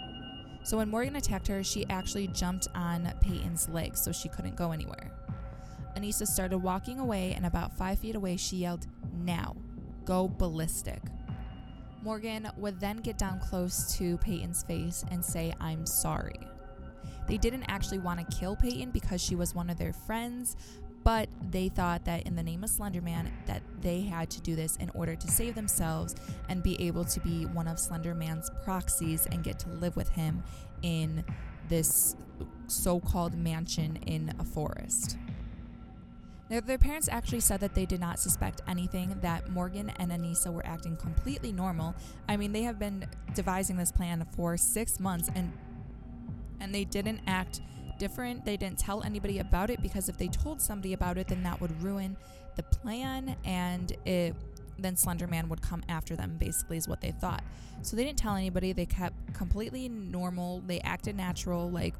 So 0.62 0.76
when 0.76 0.88
Morgan 0.88 1.16
attacked 1.16 1.48
her, 1.48 1.64
she 1.64 1.84
actually 1.90 2.28
jumped 2.28 2.68
on 2.72 3.12
Peyton's 3.20 3.68
legs 3.68 4.00
so 4.00 4.12
she 4.12 4.28
couldn't 4.28 4.54
go 4.54 4.70
anywhere. 4.70 5.10
Anissa 5.96 6.24
started 6.24 6.58
walking 6.58 7.00
away, 7.00 7.32
and 7.32 7.46
about 7.46 7.76
five 7.76 7.98
feet 7.98 8.14
away, 8.14 8.36
she 8.36 8.58
yelled, 8.58 8.86
Now, 9.12 9.56
go 10.04 10.28
ballistic. 10.28 11.00
Morgan 12.02 12.48
would 12.56 12.78
then 12.78 12.98
get 12.98 13.18
down 13.18 13.40
close 13.40 13.96
to 13.96 14.16
Peyton's 14.18 14.62
face 14.62 15.04
and 15.10 15.24
say, 15.24 15.52
I'm 15.60 15.84
sorry. 15.84 16.38
They 17.26 17.38
didn't 17.38 17.64
actually 17.64 17.98
want 17.98 18.20
to 18.20 18.36
kill 18.36 18.54
Peyton 18.54 18.92
because 18.92 19.20
she 19.20 19.34
was 19.34 19.52
one 19.52 19.68
of 19.68 19.78
their 19.78 19.92
friends, 19.92 20.56
But 21.06 21.28
they 21.52 21.68
thought 21.68 22.04
that 22.06 22.26
in 22.26 22.34
the 22.34 22.42
name 22.42 22.64
of 22.64 22.70
Slenderman 22.70 23.30
that 23.46 23.62
they 23.80 24.00
had 24.00 24.28
to 24.30 24.40
do 24.40 24.56
this 24.56 24.74
in 24.74 24.90
order 24.90 25.14
to 25.14 25.28
save 25.28 25.54
themselves 25.54 26.16
and 26.48 26.64
be 26.64 26.82
able 26.84 27.04
to 27.04 27.20
be 27.20 27.44
one 27.44 27.68
of 27.68 27.76
Slenderman's 27.76 28.50
proxies 28.64 29.24
and 29.30 29.44
get 29.44 29.60
to 29.60 29.68
live 29.68 29.94
with 29.94 30.08
him 30.08 30.42
in 30.82 31.24
this 31.68 32.16
so-called 32.66 33.38
mansion 33.38 34.00
in 34.06 34.34
a 34.40 34.44
forest. 34.44 35.16
Now, 36.50 36.58
their 36.58 36.76
parents 36.76 37.08
actually 37.08 37.38
said 37.38 37.60
that 37.60 37.76
they 37.76 37.86
did 37.86 38.00
not 38.00 38.18
suspect 38.18 38.62
anything, 38.66 39.16
that 39.20 39.48
Morgan 39.48 39.90
and 40.00 40.10
Anissa 40.10 40.52
were 40.52 40.66
acting 40.66 40.96
completely 40.96 41.52
normal. 41.52 41.94
I 42.28 42.36
mean, 42.36 42.50
they 42.50 42.62
have 42.62 42.80
been 42.80 43.06
devising 43.32 43.76
this 43.76 43.92
plan 43.92 44.26
for 44.34 44.56
six 44.56 44.98
months 44.98 45.30
and 45.36 45.52
and 46.58 46.74
they 46.74 46.84
didn't 46.84 47.20
act 47.28 47.60
different. 47.98 48.44
They 48.44 48.56
didn't 48.56 48.78
tell 48.78 49.02
anybody 49.02 49.38
about 49.38 49.70
it 49.70 49.82
because 49.82 50.08
if 50.08 50.16
they 50.16 50.28
told 50.28 50.60
somebody 50.60 50.92
about 50.92 51.18
it, 51.18 51.28
then 51.28 51.42
that 51.42 51.60
would 51.60 51.82
ruin 51.82 52.16
the 52.56 52.62
plan 52.62 53.36
and 53.44 53.92
it 54.04 54.34
then 54.78 54.94
Slenderman 54.94 55.48
would 55.48 55.62
come 55.62 55.82
after 55.88 56.16
them, 56.16 56.36
basically, 56.38 56.76
is 56.76 56.86
what 56.86 57.00
they 57.00 57.10
thought. 57.10 57.42
So 57.82 57.96
they 57.96 58.04
didn't 58.04 58.18
tell 58.18 58.34
anybody. 58.34 58.72
They 58.72 58.86
kept 58.86 59.32
completely 59.32 59.88
normal. 59.88 60.62
They 60.66 60.80
acted 60.80 61.16
natural, 61.16 61.70
like 61.70 61.94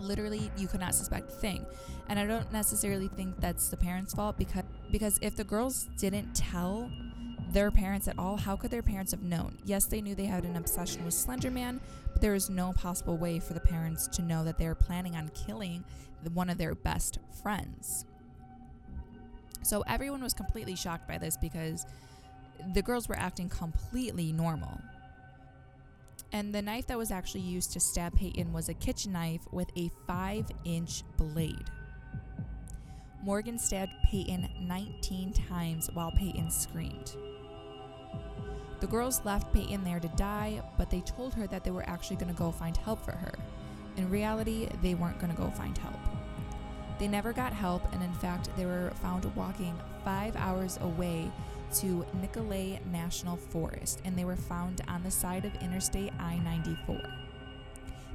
literally 0.00 0.50
you 0.56 0.66
could 0.66 0.80
not 0.80 0.94
suspect 0.94 1.30
a 1.30 1.34
thing. 1.34 1.64
And 2.08 2.18
I 2.18 2.26
don't 2.26 2.50
necessarily 2.52 3.08
think 3.08 3.40
that's 3.40 3.68
the 3.68 3.76
parents' 3.76 4.14
fault 4.14 4.36
because 4.38 4.64
because 4.90 5.18
if 5.22 5.36
the 5.36 5.44
girls 5.44 5.88
didn't 5.96 6.34
tell 6.34 6.90
their 7.52 7.70
parents 7.70 8.08
at 8.08 8.18
all, 8.18 8.36
how 8.36 8.56
could 8.56 8.70
their 8.70 8.82
parents 8.82 9.12
have 9.12 9.22
known? 9.22 9.58
Yes, 9.64 9.86
they 9.86 10.00
knew 10.00 10.14
they 10.14 10.26
had 10.26 10.44
an 10.44 10.56
obsession 10.56 11.04
with 11.04 11.14
Slenderman, 11.14 11.80
but 12.12 12.20
there 12.20 12.34
is 12.34 12.50
no 12.50 12.72
possible 12.72 13.16
way 13.16 13.38
for 13.38 13.54
the 13.54 13.60
parents 13.60 14.08
to 14.08 14.22
know 14.22 14.44
that 14.44 14.58
they 14.58 14.66
are 14.66 14.74
planning 14.74 15.14
on 15.14 15.30
killing 15.30 15.84
one 16.34 16.50
of 16.50 16.58
their 16.58 16.74
best 16.74 17.18
friends. 17.42 18.04
So 19.62 19.82
everyone 19.86 20.22
was 20.22 20.34
completely 20.34 20.76
shocked 20.76 21.08
by 21.08 21.18
this 21.18 21.36
because 21.36 21.86
the 22.74 22.82
girls 22.82 23.08
were 23.08 23.18
acting 23.18 23.48
completely 23.48 24.32
normal. 24.32 24.80
And 26.32 26.54
the 26.54 26.62
knife 26.62 26.86
that 26.88 26.98
was 26.98 27.10
actually 27.10 27.42
used 27.42 27.72
to 27.72 27.80
stab 27.80 28.14
Peyton 28.16 28.52
was 28.52 28.68
a 28.68 28.74
kitchen 28.74 29.12
knife 29.12 29.42
with 29.52 29.68
a 29.76 29.90
5 30.06 30.46
inch 30.64 31.02
blade. 31.16 31.70
Morgan 33.22 33.58
stabbed 33.58 33.92
Peyton 34.04 34.48
19 34.60 35.32
times 35.32 35.90
while 35.94 36.12
Peyton 36.12 36.50
screamed. 36.50 37.16
The 38.80 38.86
girls 38.86 39.24
left 39.24 39.52
Peyton 39.54 39.84
there 39.84 40.00
to 40.00 40.08
die, 40.08 40.60
but 40.76 40.90
they 40.90 41.00
told 41.00 41.32
her 41.34 41.46
that 41.46 41.64
they 41.64 41.70
were 41.70 41.88
actually 41.88 42.16
going 42.16 42.32
to 42.32 42.38
go 42.38 42.50
find 42.50 42.76
help 42.76 43.02
for 43.04 43.12
her. 43.12 43.34
In 43.96 44.10
reality, 44.10 44.68
they 44.82 44.94
weren't 44.94 45.18
going 45.18 45.34
to 45.34 45.40
go 45.40 45.50
find 45.50 45.76
help. 45.78 45.98
They 46.98 47.08
never 47.08 47.32
got 47.32 47.52
help, 47.52 47.90
and 47.92 48.02
in 48.02 48.12
fact, 48.14 48.50
they 48.56 48.66
were 48.66 48.92
found 49.02 49.24
walking 49.34 49.78
five 50.04 50.36
hours 50.36 50.78
away 50.82 51.30
to 51.74 52.04
Nicolet 52.20 52.86
National 52.86 53.36
Forest, 53.36 54.00
and 54.04 54.16
they 54.16 54.24
were 54.24 54.36
found 54.36 54.82
on 54.88 55.02
the 55.02 55.10
side 55.10 55.44
of 55.44 55.54
Interstate 55.56 56.12
I 56.18 56.38
94. 56.38 57.00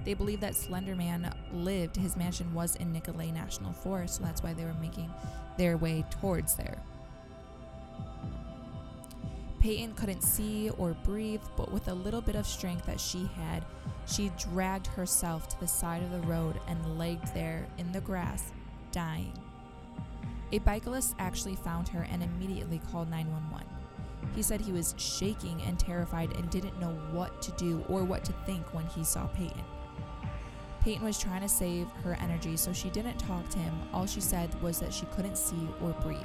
They 0.04 0.14
believe 0.14 0.40
that 0.40 0.54
Slenderman 0.54 1.32
lived, 1.54 1.96
his 1.96 2.18
mansion 2.18 2.54
was 2.54 2.76
in 2.78 2.92
Nicolet 2.92 3.34
National 3.34 3.74
Forest, 3.74 4.16
so 4.18 4.24
that's 4.24 4.42
why 4.42 4.54
they 4.54 4.64
were 4.64 4.76
making 4.76 5.12
their 5.58 5.78
way 5.78 6.04
towards 6.10 6.56
there. 6.56 6.82
Peyton 9.62 9.94
couldn't 9.94 10.24
see 10.24 10.72
or 10.72 10.96
breathe, 11.06 11.44
but 11.56 11.72
with 11.72 11.88
a 11.88 11.94
little 11.94 12.20
bit 12.20 12.36
of 12.36 12.48
strength 12.48 12.88
that 12.88 13.00
she 13.00 13.30
had, 13.36 13.64
she 14.08 14.32
dragged 14.40 14.88
herself 14.88 15.48
to 15.50 15.60
the 15.60 15.68
side 15.68 16.02
of 16.02 16.10
the 16.10 16.28
road 16.28 16.60
and 16.68 16.98
laid 16.98 17.22
there 17.36 17.68
in 17.78 17.92
the 17.92 18.02
grass, 18.02 18.52
dying. 18.92 19.32
A 20.52 20.58
bicyclist 20.60 21.16
actually 21.20 21.56
found 21.56 21.88
her 21.90 22.08
and 22.12 22.24
immediately 22.24 22.82
called 22.92 23.12
911. 23.12 23.68
He 24.36 24.42
said 24.42 24.62
he 24.62 24.72
was 24.72 24.96
shaking 24.98 25.62
and 25.62 25.78
terrified 25.78 26.36
and 26.38 26.50
didn't 26.50 26.80
know 26.80 26.94
what 27.12 27.40
to 27.44 27.52
do 27.52 27.86
or 27.88 28.04
what 28.04 28.26
to 28.26 28.34
think 28.48 28.74
when 28.74 28.88
he 28.88 29.04
saw 29.04 29.28
Peyton. 29.28 29.64
Peyton 30.82 31.06
was 31.06 31.20
trying 31.20 31.42
to 31.42 31.50
save 31.50 31.88
her 32.04 32.18
energy, 32.20 32.58
so 32.58 32.74
she 32.74 32.90
didn't 32.90 33.20
talk 33.20 33.48
to 33.50 33.60
him. 33.60 33.74
All 33.94 34.08
she 34.08 34.22
said 34.22 34.60
was 34.64 34.80
that 34.80 34.92
she 34.92 35.06
couldn't 35.08 35.38
see 35.38 35.68
or 35.84 35.92
breathe. 36.02 36.18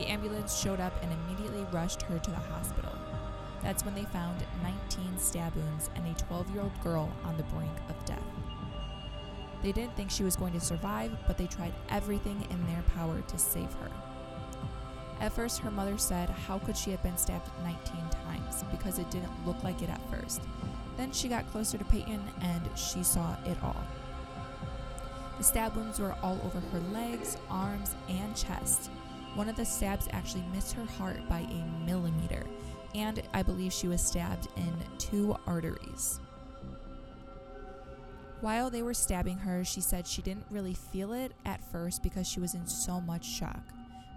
The 0.00 0.06
ambulance 0.06 0.58
showed 0.58 0.80
up 0.80 0.94
and 1.02 1.12
immediately 1.12 1.66
rushed 1.72 2.00
her 2.00 2.18
to 2.18 2.30
the 2.30 2.36
hospital. 2.38 2.92
That's 3.62 3.84
when 3.84 3.94
they 3.94 4.04
found 4.04 4.42
19 4.62 5.18
stab 5.18 5.54
wounds 5.54 5.90
and 5.94 6.06
a 6.06 6.18
12 6.22 6.50
year 6.54 6.62
old 6.62 6.80
girl 6.82 7.12
on 7.22 7.36
the 7.36 7.42
brink 7.42 7.76
of 7.90 8.02
death. 8.06 8.24
They 9.62 9.72
didn't 9.72 9.94
think 9.98 10.10
she 10.10 10.24
was 10.24 10.36
going 10.36 10.54
to 10.54 10.60
survive, 10.60 11.12
but 11.26 11.36
they 11.36 11.46
tried 11.46 11.74
everything 11.90 12.46
in 12.48 12.66
their 12.66 12.82
power 12.94 13.20
to 13.20 13.38
save 13.38 13.70
her. 13.74 13.90
At 15.20 15.34
first, 15.34 15.60
her 15.60 15.70
mother 15.70 15.98
said, 15.98 16.30
How 16.30 16.58
could 16.60 16.78
she 16.78 16.92
have 16.92 17.02
been 17.02 17.18
stabbed 17.18 17.50
19 17.62 17.76
times? 18.24 18.64
Because 18.70 18.98
it 18.98 19.10
didn't 19.10 19.46
look 19.46 19.62
like 19.62 19.82
it 19.82 19.90
at 19.90 20.00
first. 20.10 20.40
Then 20.96 21.12
she 21.12 21.28
got 21.28 21.46
closer 21.50 21.76
to 21.76 21.84
Peyton 21.84 22.24
and 22.40 22.62
she 22.74 23.02
saw 23.02 23.36
it 23.44 23.62
all. 23.62 23.84
The 25.36 25.44
stab 25.44 25.76
wounds 25.76 26.00
were 26.00 26.16
all 26.22 26.40
over 26.42 26.60
her 26.60 26.80
legs, 26.90 27.36
arms, 27.50 27.94
and 28.08 28.34
chest. 28.34 28.90
One 29.34 29.48
of 29.48 29.56
the 29.56 29.64
stabs 29.64 30.08
actually 30.12 30.44
missed 30.52 30.72
her 30.72 30.84
heart 30.84 31.28
by 31.28 31.40
a 31.40 31.84
millimeter, 31.86 32.44
and 32.94 33.22
I 33.32 33.42
believe 33.42 33.72
she 33.72 33.88
was 33.88 34.02
stabbed 34.02 34.48
in 34.56 34.72
two 34.98 35.36
arteries. 35.46 36.20
While 38.40 38.70
they 38.70 38.82
were 38.82 38.94
stabbing 38.94 39.38
her, 39.38 39.64
she 39.64 39.80
said 39.80 40.06
she 40.06 40.22
didn't 40.22 40.46
really 40.50 40.74
feel 40.74 41.12
it 41.12 41.32
at 41.44 41.62
first 41.70 42.02
because 42.02 42.26
she 42.26 42.40
was 42.40 42.54
in 42.54 42.66
so 42.66 43.00
much 43.00 43.24
shock. 43.24 43.62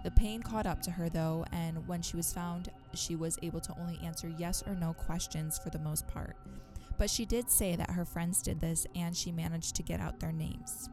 The 0.02 0.10
pain 0.10 0.42
caught 0.42 0.66
up 0.66 0.82
to 0.82 0.90
her 0.90 1.08
though, 1.08 1.44
and 1.52 1.86
when 1.86 2.02
she 2.02 2.16
was 2.16 2.32
found, 2.32 2.70
she 2.94 3.16
was 3.16 3.38
able 3.42 3.60
to 3.60 3.74
only 3.78 3.98
answer 4.02 4.32
yes 4.38 4.62
or 4.66 4.74
no 4.74 4.94
questions 4.94 5.58
for 5.58 5.70
the 5.70 5.78
most 5.78 6.08
part. 6.08 6.36
But 6.98 7.10
she 7.10 7.24
did 7.24 7.50
say 7.50 7.76
that 7.76 7.90
her 7.90 8.04
friends 8.04 8.42
did 8.42 8.60
this 8.60 8.86
and 8.94 9.16
she 9.16 9.32
managed 9.32 9.76
to 9.76 9.82
get 9.82 10.00
out 10.00 10.20
their 10.20 10.32
names. 10.32 10.88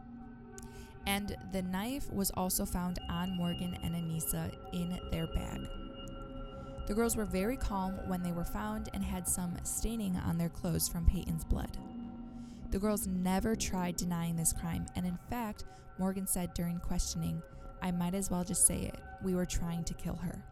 And 1.07 1.35
the 1.51 1.63
knife 1.63 2.11
was 2.11 2.31
also 2.31 2.65
found 2.65 2.99
on 3.09 3.35
Morgan 3.35 3.77
and 3.83 3.95
Anissa 3.95 4.51
in 4.71 4.99
their 5.11 5.27
bag. 5.27 5.67
The 6.87 6.93
girls 6.93 7.15
were 7.15 7.25
very 7.25 7.57
calm 7.57 7.93
when 8.07 8.21
they 8.21 8.31
were 8.31 8.43
found 8.43 8.89
and 8.93 9.03
had 9.03 9.27
some 9.27 9.55
staining 9.63 10.15
on 10.17 10.37
their 10.37 10.49
clothes 10.49 10.89
from 10.89 11.05
Peyton's 11.05 11.43
blood. 11.43 11.77
The 12.71 12.79
girls 12.79 13.07
never 13.07 13.55
tried 13.55 13.97
denying 13.97 14.35
this 14.35 14.53
crime, 14.53 14.85
and 14.95 15.05
in 15.05 15.17
fact, 15.29 15.65
Morgan 15.97 16.27
said 16.27 16.53
during 16.53 16.79
questioning, 16.79 17.41
I 17.81 17.91
might 17.91 18.13
as 18.13 18.29
well 18.31 18.43
just 18.43 18.65
say 18.65 18.81
it. 18.83 18.99
We 19.23 19.35
were 19.35 19.45
trying 19.45 19.83
to 19.85 19.93
kill 19.93 20.15
her. 20.15 20.43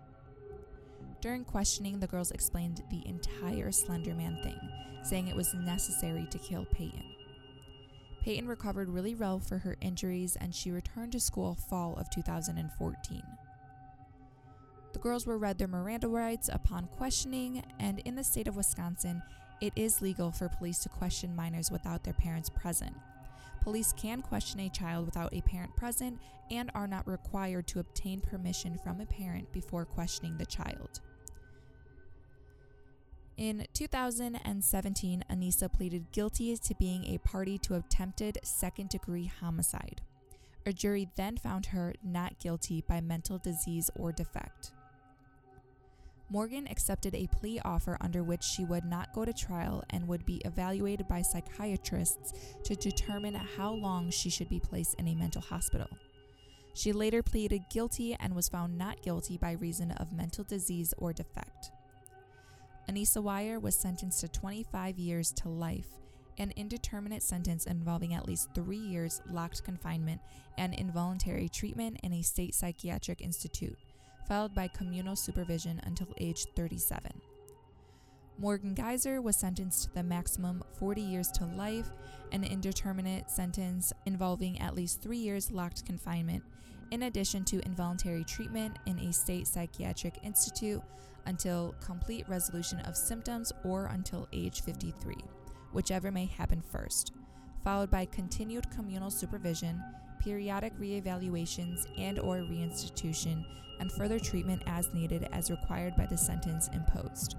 During 1.21 1.43
questioning, 1.43 1.99
the 1.99 2.07
girls 2.07 2.31
explained 2.31 2.83
the 2.89 3.05
entire 3.07 3.69
Slenderman 3.69 4.41
thing, 4.43 4.59
saying 5.03 5.27
it 5.27 5.35
was 5.35 5.53
necessary 5.53 6.27
to 6.31 6.37
kill 6.39 6.65
Peyton. 6.71 7.03
Peyton 8.21 8.47
recovered 8.47 8.89
really 8.89 9.15
well 9.15 9.39
for 9.39 9.57
her 9.59 9.77
injuries 9.81 10.37
and 10.39 10.53
she 10.53 10.71
returned 10.71 11.13
to 11.13 11.19
school 11.19 11.55
fall 11.55 11.95
of 11.95 12.09
2014. 12.09 13.23
The 14.91 14.99
girls 14.99 15.25
were 15.25 15.37
read 15.37 15.57
their 15.57 15.67
Miranda 15.67 16.07
rights 16.07 16.49
upon 16.51 16.87
questioning, 16.87 17.63
and 17.79 17.99
in 17.99 18.15
the 18.15 18.23
state 18.23 18.47
of 18.47 18.55
Wisconsin, 18.55 19.21
it 19.61 19.71
is 19.75 20.01
legal 20.01 20.31
for 20.31 20.49
police 20.49 20.79
to 20.79 20.89
question 20.89 21.35
minors 21.35 21.69
without 21.69 22.03
their 22.03 22.13
parents 22.13 22.49
present. 22.49 22.95
Police 23.61 23.93
can 23.93 24.21
question 24.21 24.61
a 24.61 24.69
child 24.69 25.05
without 25.05 25.33
a 25.33 25.41
parent 25.41 25.75
present 25.75 26.19
and 26.49 26.71
are 26.73 26.87
not 26.87 27.07
required 27.07 27.67
to 27.67 27.79
obtain 27.79 28.19
permission 28.19 28.79
from 28.83 28.99
a 28.99 29.05
parent 29.05 29.51
before 29.51 29.85
questioning 29.85 30.37
the 30.37 30.45
child. 30.45 31.01
In 33.39 33.65
2017, 33.73 35.23
Anissa 35.31 35.71
pleaded 35.71 36.11
guilty 36.11 36.57
to 36.57 36.75
being 36.75 37.05
a 37.05 37.19
party 37.19 37.57
to 37.59 37.75
attempted 37.75 38.37
second 38.43 38.89
degree 38.89 39.31
homicide. 39.39 40.01
A 40.65 40.73
jury 40.73 41.07
then 41.15 41.37
found 41.37 41.67
her 41.67 41.93
not 42.03 42.37
guilty 42.39 42.83
by 42.85 42.99
mental 42.99 43.37
disease 43.37 43.89
or 43.95 44.11
defect. 44.11 44.73
Morgan 46.29 46.67
accepted 46.67 47.15
a 47.15 47.27
plea 47.27 47.61
offer 47.63 47.97
under 48.01 48.23
which 48.23 48.43
she 48.43 48.65
would 48.65 48.83
not 48.83 49.13
go 49.13 49.23
to 49.23 49.31
trial 49.31 49.85
and 49.89 50.05
would 50.09 50.25
be 50.25 50.41
evaluated 50.43 51.07
by 51.07 51.21
psychiatrists 51.21 52.33
to 52.65 52.75
determine 52.75 53.35
how 53.35 53.71
long 53.71 54.09
she 54.09 54.29
should 54.29 54.49
be 54.49 54.59
placed 54.59 54.95
in 54.95 55.07
a 55.07 55.15
mental 55.15 55.41
hospital. 55.41 55.87
She 56.73 56.91
later 56.91 57.23
pleaded 57.23 57.69
guilty 57.69 58.17
and 58.19 58.35
was 58.35 58.49
found 58.49 58.77
not 58.77 59.01
guilty 59.01 59.37
by 59.37 59.53
reason 59.53 59.91
of 59.91 60.11
mental 60.11 60.43
disease 60.43 60.93
or 60.97 61.13
defect. 61.13 61.71
Anissa 62.89 63.21
Weier 63.23 63.61
was 63.61 63.75
sentenced 63.75 64.21
to 64.21 64.27
25 64.27 64.97
years 64.97 65.31
to 65.33 65.49
life, 65.49 65.89
an 66.39 66.51
indeterminate 66.55 67.21
sentence 67.21 67.67
involving 67.67 68.15
at 68.15 68.27
least 68.27 68.49
three 68.55 68.77
years 68.77 69.21
locked 69.29 69.63
confinement 69.63 70.19
and 70.57 70.73
involuntary 70.73 71.49
treatment 71.49 71.99
in 72.01 72.13
a 72.13 72.23
state 72.23 72.55
psychiatric 72.55 73.21
institute 73.21 73.77
followed 74.29 74.53
by 74.53 74.67
communal 74.67 75.15
supervision 75.15 75.81
until 75.85 76.07
age 76.19 76.45
37. 76.55 77.11
Morgan 78.37 78.75
Geyser 78.75 79.21
was 79.21 79.35
sentenced 79.35 79.85
to 79.85 79.93
the 79.95 80.03
maximum 80.03 80.63
40 80.79 81.01
years 81.01 81.29
to 81.31 81.45
life, 81.45 81.89
an 82.31 82.43
indeterminate 82.43 83.29
sentence 83.29 83.91
involving 84.05 84.61
at 84.61 84.75
least 84.75 85.01
three 85.01 85.17
years 85.17 85.51
locked 85.51 85.85
confinement, 85.85 86.43
in 86.91 87.03
addition 87.03 87.43
to 87.45 87.63
involuntary 87.65 88.23
treatment 88.23 88.77
in 88.85 88.97
a 88.99 89.13
state 89.13 89.47
psychiatric 89.47 90.19
institute 90.23 90.81
until 91.25 91.75
complete 91.83 92.27
resolution 92.27 92.79
of 92.81 92.97
symptoms 92.97 93.51
or 93.63 93.85
until 93.87 94.27
age 94.33 94.61
53, 94.61 95.15
whichever 95.71 96.11
may 96.11 96.25
happen 96.25 96.61
first, 96.61 97.13
followed 97.63 97.91
by 97.91 98.05
continued 98.05 98.69
communal 98.71 99.11
supervision, 99.11 99.81
periodic 100.19 100.77
reevaluations 100.79 101.85
and 101.97 102.19
or 102.19 102.37
reinstitution, 102.37 103.45
and 103.79 103.91
further 103.91 104.19
treatment 104.19 104.61
as 104.65 104.93
needed 104.93 105.27
as 105.31 105.51
required 105.51 105.95
by 105.95 106.05
the 106.05 106.17
sentence 106.17 106.69
imposed. 106.73 107.35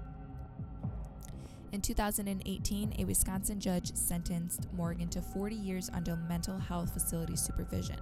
In 1.71 1.81
2018, 1.81 2.95
a 2.99 3.05
Wisconsin 3.05 3.59
judge 3.59 3.95
sentenced 3.95 4.67
Morgan 4.73 5.07
to 5.09 5.21
40 5.21 5.55
years 5.55 5.89
under 5.93 6.17
mental 6.17 6.57
health 6.57 6.93
facility 6.93 7.37
supervision. 7.37 7.95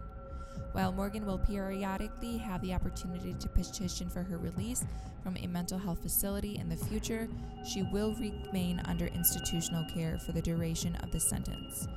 While 0.73 0.91
Morgan 0.91 1.25
will 1.25 1.39
periodically 1.39 2.37
have 2.37 2.61
the 2.61 2.73
opportunity 2.73 3.33
to 3.39 3.49
petition 3.49 4.09
for 4.09 4.23
her 4.23 4.37
release 4.37 4.85
from 5.23 5.35
a 5.37 5.47
mental 5.47 5.77
health 5.77 6.01
facility 6.01 6.57
in 6.57 6.69
the 6.69 6.75
future, 6.75 7.27
she 7.67 7.83
will 7.83 8.15
remain 8.15 8.81
under 8.85 9.07
institutional 9.07 9.85
care 9.93 10.17
for 10.19 10.31
the 10.31 10.41
duration 10.41 10.95
of 10.97 11.11
the 11.11 11.19
sentence. 11.19 11.87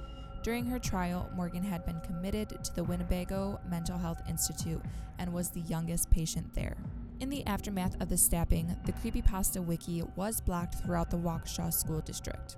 During 0.43 0.67
her 0.67 0.79
trial, 0.79 1.31
Morgan 1.37 1.63
had 1.63 1.87
been 1.87 2.01
committed 2.01 2.49
to 2.65 2.75
the 2.75 2.83
Winnebago 2.83 3.61
Mental 3.71 3.97
Health 3.97 4.21
Institute 4.29 4.83
and 5.19 5.33
was 5.33 5.51
the 5.51 5.61
youngest 5.61 6.11
patient 6.11 6.53
there. 6.55 6.77
In 7.21 7.31
the 7.31 7.47
aftermath 7.47 8.01
of 8.03 8.09
the 8.09 8.17
stabbing, 8.17 8.75
the 8.85 8.93
Creepypasta 8.93 9.65
wiki 9.65 10.03
was 10.17 10.41
blocked 10.41 10.77
throughout 10.77 11.11
the 11.11 11.17
Waukesha 11.17 11.73
School 11.73 12.01
District. 12.01 12.57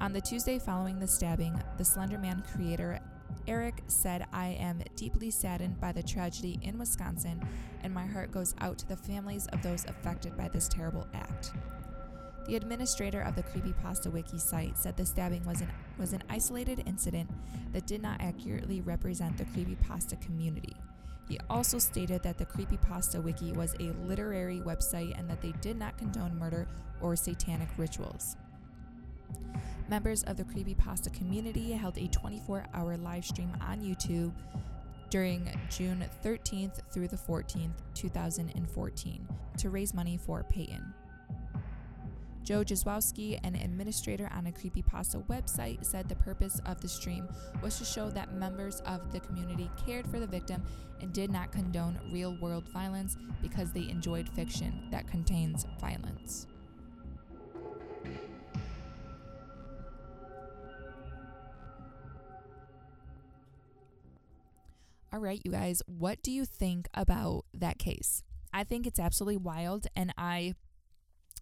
On 0.00 0.14
the 0.14 0.20
Tuesday 0.22 0.58
following 0.58 0.98
the 0.98 1.06
stabbing, 1.06 1.60
the 1.76 1.84
Slenderman 1.84 2.42
creator 2.54 2.98
Eric 3.46 3.82
said, 3.88 4.26
I 4.32 4.56
am 4.60 4.82
deeply 4.96 5.30
saddened 5.30 5.80
by 5.80 5.92
the 5.92 6.02
tragedy 6.02 6.58
in 6.62 6.78
Wisconsin, 6.78 7.40
and 7.82 7.92
my 7.92 8.06
heart 8.06 8.30
goes 8.30 8.54
out 8.60 8.78
to 8.78 8.88
the 8.88 8.96
families 8.96 9.46
of 9.48 9.62
those 9.62 9.84
affected 9.86 10.36
by 10.36 10.48
this 10.48 10.68
terrible 10.68 11.06
act. 11.12 11.52
The 12.46 12.56
administrator 12.56 13.20
of 13.22 13.36
the 13.36 13.42
Creepypasta 13.42 14.10
Wiki 14.10 14.38
site 14.38 14.76
said 14.76 14.96
the 14.96 15.06
stabbing 15.06 15.44
was 15.44 15.60
an, 15.60 15.68
was 15.98 16.12
an 16.12 16.22
isolated 16.28 16.82
incident 16.86 17.30
that 17.72 17.86
did 17.86 18.02
not 18.02 18.20
accurately 18.20 18.80
represent 18.80 19.36
the 19.36 19.44
creepypasta 19.44 20.20
community. 20.20 20.76
He 21.28 21.38
also 21.48 21.78
stated 21.78 22.22
that 22.24 22.38
the 22.38 22.46
Creepypasta 22.46 23.22
Wiki 23.22 23.52
was 23.52 23.74
a 23.74 23.94
literary 24.04 24.60
website 24.60 25.18
and 25.18 25.30
that 25.30 25.40
they 25.40 25.52
did 25.60 25.78
not 25.78 25.96
condone 25.96 26.36
murder 26.36 26.66
or 27.00 27.14
satanic 27.14 27.68
rituals. 27.76 28.36
Members 29.88 30.22
of 30.24 30.36
the 30.36 30.44
Creepypasta 30.44 31.12
community 31.12 31.72
held 31.72 31.98
a 31.98 32.08
24 32.08 32.66
hour 32.74 32.96
live 32.96 33.24
stream 33.24 33.52
on 33.60 33.80
YouTube 33.80 34.32
during 35.10 35.46
June 35.68 36.04
13th 36.24 36.80
through 36.90 37.08
the 37.08 37.16
14th, 37.16 37.74
2014, 37.94 39.28
to 39.58 39.70
raise 39.70 39.92
money 39.92 40.16
for 40.16 40.42
Peyton. 40.44 40.94
Joe 42.42 42.64
Jazwowski, 42.64 43.38
an 43.44 43.54
administrator 43.54 44.28
on 44.34 44.46
a 44.46 44.52
Creepypasta 44.52 45.24
website, 45.26 45.84
said 45.84 46.08
the 46.08 46.16
purpose 46.16 46.60
of 46.66 46.80
the 46.80 46.88
stream 46.88 47.28
was 47.62 47.78
to 47.78 47.84
show 47.84 48.10
that 48.10 48.34
members 48.34 48.80
of 48.80 49.12
the 49.12 49.20
community 49.20 49.70
cared 49.86 50.06
for 50.08 50.18
the 50.18 50.26
victim 50.26 50.62
and 51.00 51.12
did 51.12 51.30
not 51.30 51.52
condone 51.52 52.00
real 52.10 52.36
world 52.40 52.68
violence 52.68 53.16
because 53.42 53.70
they 53.72 53.88
enjoyed 53.88 54.28
fiction 54.30 54.88
that 54.90 55.06
contains 55.06 55.66
violence. 55.80 56.46
All 65.12 65.18
right, 65.20 65.42
you 65.44 65.50
guys, 65.50 65.82
what 65.84 66.22
do 66.22 66.32
you 66.32 66.46
think 66.46 66.88
about 66.94 67.44
that 67.52 67.78
case? 67.78 68.22
I 68.50 68.64
think 68.64 68.86
it's 68.86 68.98
absolutely 68.98 69.36
wild, 69.36 69.86
and 69.94 70.14
I 70.16 70.54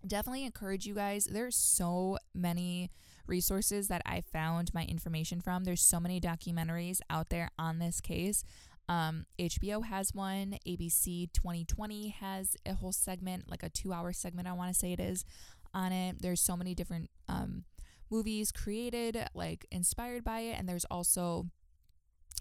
definitely 0.04 0.44
encourage 0.44 0.86
you 0.86 0.94
guys. 0.96 1.26
There's 1.26 1.54
so 1.54 2.18
many 2.34 2.90
resources 3.28 3.86
that 3.86 4.02
I 4.04 4.22
found 4.32 4.74
my 4.74 4.84
information 4.86 5.40
from. 5.40 5.62
There's 5.62 5.82
so 5.82 6.00
many 6.00 6.20
documentaries 6.20 6.98
out 7.08 7.28
there 7.30 7.50
on 7.60 7.78
this 7.78 8.00
case. 8.00 8.42
Um, 8.88 9.26
HBO 9.38 9.84
has 9.84 10.12
one. 10.12 10.58
ABC 10.66 11.32
2020 11.32 12.08
has 12.08 12.56
a 12.66 12.74
whole 12.74 12.90
segment, 12.90 13.48
like 13.48 13.62
a 13.62 13.68
two 13.68 13.92
hour 13.92 14.12
segment, 14.12 14.48
I 14.48 14.52
want 14.52 14.72
to 14.72 14.78
say 14.78 14.92
it 14.92 14.98
is, 14.98 15.24
on 15.72 15.92
it. 15.92 16.16
There's 16.20 16.40
so 16.40 16.56
many 16.56 16.74
different 16.74 17.08
um, 17.28 17.62
movies 18.10 18.50
created, 18.50 19.28
like 19.32 19.64
inspired 19.70 20.24
by 20.24 20.40
it. 20.40 20.58
And 20.58 20.68
there's 20.68 20.86
also 20.86 21.46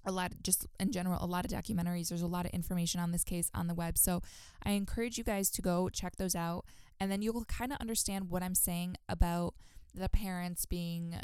a 0.06 0.12
lot 0.12 0.32
just 0.42 0.66
in 0.80 0.92
general 0.92 1.18
a 1.22 1.26
lot 1.26 1.46
of 1.46 1.52
documentaries 1.52 2.10
there's 2.10 2.22
a 2.22 2.28
lot 2.28 2.46
of 2.46 2.52
information 2.52 3.00
on 3.00 3.12
this 3.12 3.24
case 3.24 3.52
on 3.54 3.68
the 3.68 3.74
web 3.74 3.98
so 3.98 4.22
i 4.64 4.72
encourage 4.72 5.18
you 5.18 5.24
guys 5.24 5.50
to 5.50 5.62
go 5.62 5.90
check 5.90 6.16
those 6.16 6.36
out 6.36 6.66
and 7.00 7.12
then 7.12 7.22
you'll 7.22 7.46
kind 7.46 7.72
of 7.72 7.80
understand 7.80 8.30
what 8.30 8.44
I'm 8.44 8.56
saying 8.56 8.98
about 9.08 9.56
the 9.96 10.10
parents 10.10 10.66
being 10.66 11.16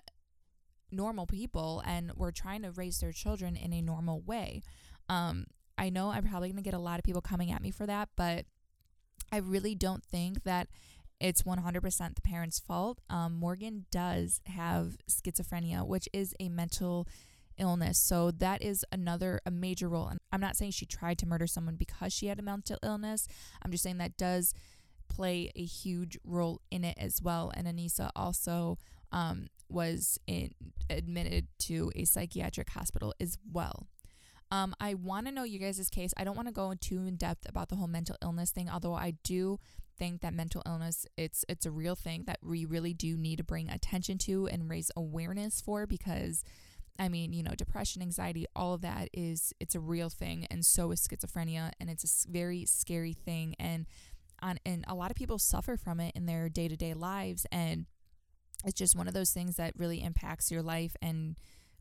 normal 0.92 1.26
people 1.26 1.84
and 1.86 2.12
we're 2.16 2.32
trying 2.32 2.62
to 2.62 2.72
raise 2.72 3.00
their 3.00 3.12
children 3.12 3.56
in 3.56 3.74
a 3.74 3.82
normal 3.82 4.22
way. 4.22 4.62
Um, 5.10 5.46
I 5.78 5.90
know 5.90 6.10
I'm 6.10 6.26
probably 6.26 6.50
going 6.50 6.64
to 6.64 6.64
get 6.64 6.74
a 6.74 6.80
lot 6.80 7.00
of 7.00 7.04
people 7.04 7.22
coming 7.22 7.52
at 7.52 7.62
me 7.62 7.72
for 7.72 7.86
that, 7.86 8.10
but 8.16 8.46
I 9.32 9.38
really 9.38 9.76
don't 9.76 10.04
think 10.04 10.44
that 10.44 10.68
it's 11.20 11.42
100% 11.44 12.16
the 12.16 12.22
parents' 12.22 12.60
fault. 12.60 13.00
Um, 13.10 13.34
Morgan 13.34 13.86
does 13.92 14.42
have 14.46 14.98
schizophrenia, 15.10 15.86
which 15.86 16.08
is 16.14 16.34
a 16.40 16.50
mental 16.50 17.08
illness. 17.58 17.98
So 17.98 18.32
that 18.32 18.62
is 18.62 18.86
another 18.92 19.42
a 19.46 19.52
major 19.52 19.90
role. 19.90 20.08
And 20.08 20.20
I'm 20.32 20.42
not 20.42 20.56
saying 20.56 20.72
she 20.72 20.86
tried 20.86 21.18
to 21.20 21.26
murder 21.26 21.48
someone 21.48 21.76
because 21.76 22.14
she 22.14 22.28
had 22.28 22.40
a 22.40 22.44
mental 22.44 22.78
illness. 22.84 23.28
I'm 23.64 23.72
just 23.72 23.84
saying 23.84 23.98
that 23.98 24.18
does 24.18 24.54
play 25.10 25.52
a 25.56 25.64
huge 25.64 26.18
role 26.24 26.62
in 26.72 26.84
it 26.84 26.98
as 27.00 27.22
well. 27.22 27.52
And 27.56 27.68
Anissa 27.68 28.10
also 28.16 28.78
um, 29.12 29.48
was 29.70 30.20
in, 30.28 30.52
admitted 30.90 31.48
to 31.60 31.92
a 31.96 32.06
psychiatric 32.06 32.70
hospital 32.70 33.14
as 33.20 33.38
well. 33.52 33.88
Um, 34.52 34.76
I 34.80 34.94
want 34.94 35.26
to 35.26 35.32
know 35.32 35.44
you 35.44 35.60
guys' 35.60 35.90
case. 35.90 36.14
I 36.18 36.24
don't 36.24 36.36
want 36.36 36.48
to 36.48 36.54
go 36.54 36.74
too 36.80 37.06
in 37.06 37.16
depth 37.16 37.48
about 37.50 37.70
the 37.70 37.76
whole 37.76 37.88
mental 37.88 38.16
illness 38.22 38.52
thing, 38.52 38.70
although 38.70 38.94
I 38.94 39.16
do 39.24 39.60
think 39.98 40.22
that 40.22 40.34
mental 40.34 40.62
illness 40.66 41.06
it's 41.18 41.46
it's 41.48 41.66
a 41.66 41.72
real 41.72 41.96
thing 41.96 42.24
that 42.26 42.40
we 42.44 42.66
really 42.66 42.94
do 42.94 43.16
need 43.18 43.38
to 43.38 43.44
bring 43.44 43.70
attention 43.70 44.18
to 44.18 44.46
and 44.48 44.70
raise 44.70 44.92
awareness 44.96 45.62
for 45.62 45.88
because 45.88 46.44
I 46.98 47.10
mean, 47.10 47.34
you 47.34 47.44
know, 47.44 47.54
depression, 47.56 48.02
anxiety, 48.02 48.46
all 48.56 48.74
of 48.74 48.82
that 48.82 49.10
is 49.14 49.54
it's 49.60 49.76
a 49.76 49.80
real 49.80 50.10
thing 50.10 50.48
and 50.50 50.66
so 50.66 50.92
is 50.92 51.06
schizophrenia 51.06 51.72
and 51.80 51.90
it's 51.90 52.26
a 52.26 52.32
very 52.32 52.66
scary 52.66 53.14
thing 53.14 53.56
and 53.60 53.86
on 54.42 54.60
and 54.66 54.86
a 54.88 54.96
lot 54.96 55.12
of 55.12 55.18
people 55.18 55.40
suffer 55.40 55.78
from 55.78 56.00
it 56.00 56.14
in 56.16 56.26
their 56.26 56.50
day-to-day 56.50 56.94
lives 56.94 57.46
and 57.52 57.86
it's 58.66 58.78
just 58.78 58.96
one 58.96 59.08
of 59.08 59.14
those 59.14 59.32
things 59.32 59.56
that 59.58 59.74
really 59.78 60.02
impacts 60.02 60.52
your 60.52 60.62
life 60.62 60.96
and 61.02 61.38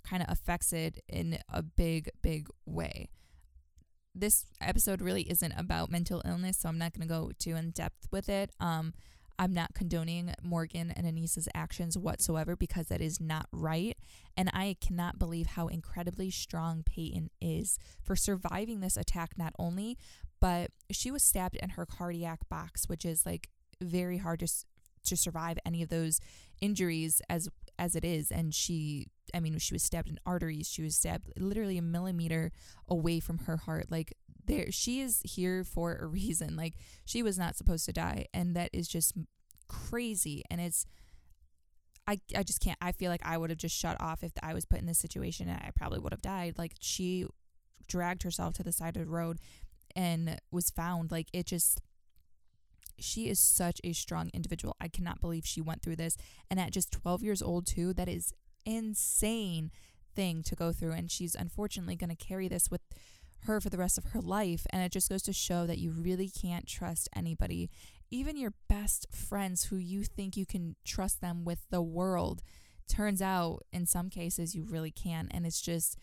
kind 0.08 0.22
of 0.22 0.28
affects 0.30 0.72
it 0.72 1.02
in 1.08 1.38
a 1.52 1.62
big 1.62 2.10
big 2.22 2.48
way. 2.66 3.08
This 4.14 4.46
episode 4.60 5.00
really 5.00 5.22
isn't 5.22 5.52
about 5.52 5.90
mental 5.90 6.22
illness 6.24 6.58
so 6.58 6.68
i'm 6.68 6.78
not 6.78 6.92
going 6.92 7.06
to 7.06 7.12
go 7.12 7.30
too 7.38 7.56
in 7.56 7.70
depth 7.70 8.08
with 8.10 8.28
it. 8.28 8.50
Um 8.58 8.94
I'm 9.38 9.52
not 9.52 9.74
condoning 9.74 10.34
Morgan 10.42 10.90
and 10.90 11.06
Anissa's 11.06 11.48
actions 11.54 11.98
whatsoever 11.98 12.56
because 12.56 12.88
that 12.88 13.00
is 13.00 13.20
not 13.20 13.46
right. 13.52 13.96
And 14.36 14.50
I 14.52 14.76
cannot 14.80 15.18
believe 15.18 15.48
how 15.48 15.66
incredibly 15.66 16.30
strong 16.30 16.82
Peyton 16.84 17.30
is 17.40 17.78
for 18.02 18.16
surviving 18.16 18.80
this 18.80 18.96
attack, 18.96 19.32
not 19.36 19.52
only, 19.58 19.98
but 20.40 20.70
she 20.90 21.10
was 21.10 21.22
stabbed 21.22 21.56
in 21.56 21.70
her 21.70 21.86
cardiac 21.86 22.48
box, 22.48 22.88
which 22.88 23.04
is 23.04 23.26
like 23.26 23.48
very 23.80 24.18
hard 24.18 24.40
to 24.40 24.48
to 25.04 25.16
survive 25.16 25.58
any 25.66 25.82
of 25.82 25.88
those 25.88 26.20
injuries 26.60 27.20
as 27.28 27.48
as 27.78 27.96
it 27.96 28.04
is. 28.04 28.30
And 28.30 28.54
she 28.54 29.06
I 29.34 29.40
mean 29.40 29.58
she 29.58 29.74
was 29.74 29.82
stabbed 29.82 30.08
in 30.08 30.18
arteries. 30.24 30.68
She 30.68 30.82
was 30.82 30.96
stabbed 30.96 31.32
literally 31.38 31.78
a 31.78 31.82
millimeter 31.82 32.52
away 32.88 33.20
from 33.20 33.38
her 33.38 33.56
heart. 33.58 33.86
Like 33.90 34.14
there 34.46 34.70
she 34.70 35.00
is 35.00 35.20
here 35.24 35.64
for 35.64 35.96
a 35.96 36.06
reason 36.20 36.56
like 36.56 36.74
she 37.04 37.22
was 37.22 37.38
not 37.38 37.56
supposed 37.56 37.84
to 37.86 37.92
die 37.92 38.26
and 38.32 38.54
that 38.54 38.70
is 38.72 38.88
just 38.88 39.14
crazy 39.68 40.42
and 40.50 40.60
it's 40.60 40.86
I, 42.06 42.20
I 42.36 42.42
just 42.42 42.60
can't 42.60 42.76
I 42.82 42.92
feel 42.92 43.10
like 43.10 43.24
I 43.24 43.38
would 43.38 43.50
have 43.50 43.58
just 43.58 43.76
shut 43.76 43.96
off 44.00 44.22
if 44.22 44.32
I 44.42 44.52
was 44.52 44.66
put 44.66 44.80
in 44.80 44.86
this 44.86 44.98
situation 44.98 45.48
and 45.48 45.58
I 45.58 45.70
probably 45.74 46.00
would 46.00 46.12
have 46.12 46.20
died 46.20 46.54
like 46.58 46.74
she 46.80 47.26
dragged 47.88 48.22
herself 48.22 48.54
to 48.54 48.62
the 48.62 48.72
side 48.72 48.96
of 48.96 49.04
the 49.04 49.10
road 49.10 49.38
and 49.94 50.38
was 50.50 50.70
found. 50.70 51.10
Like 51.10 51.28
it 51.32 51.46
just 51.46 51.80
she 52.98 53.28
is 53.28 53.40
such 53.40 53.80
a 53.82 53.92
strong 53.92 54.30
individual. 54.32 54.76
I 54.80 54.88
cannot 54.88 55.20
believe 55.20 55.44
she 55.44 55.60
went 55.60 55.82
through 55.82 55.96
this. 55.96 56.16
And 56.48 56.60
at 56.60 56.70
just 56.70 56.92
12 56.92 57.24
years 57.24 57.42
old, 57.42 57.66
too, 57.66 57.92
that 57.94 58.08
is 58.08 58.32
insane 58.64 59.72
thing 60.14 60.44
to 60.44 60.54
go 60.54 60.72
through. 60.72 60.92
And 60.92 61.10
she's 61.10 61.34
unfortunately 61.34 61.96
going 61.96 62.14
to 62.14 62.24
carry 62.24 62.46
this 62.46 62.70
with 62.70 62.82
her 63.44 63.60
for 63.60 63.70
the 63.70 63.78
rest 63.78 63.98
of 63.98 64.04
her 64.12 64.20
life. 64.20 64.66
And 64.70 64.82
it 64.82 64.92
just 64.92 65.08
goes 65.08 65.22
to 65.22 65.32
show 65.32 65.66
that 65.66 65.78
you 65.78 65.90
really 65.90 66.28
can't 66.28 66.66
trust 66.66 67.08
anybody, 67.14 67.70
even 68.10 68.36
your 68.36 68.54
best 68.68 69.06
friends 69.10 69.64
who 69.64 69.76
you 69.76 70.04
think 70.04 70.36
you 70.36 70.46
can 70.46 70.76
trust 70.84 71.20
them 71.20 71.44
with 71.44 71.60
the 71.70 71.82
world. 71.82 72.42
Turns 72.88 73.22
out, 73.22 73.60
in 73.72 73.86
some 73.86 74.10
cases, 74.10 74.54
you 74.54 74.64
really 74.64 74.90
can't. 74.90 75.28
And 75.32 75.46
it's 75.46 75.60
just, 75.60 75.98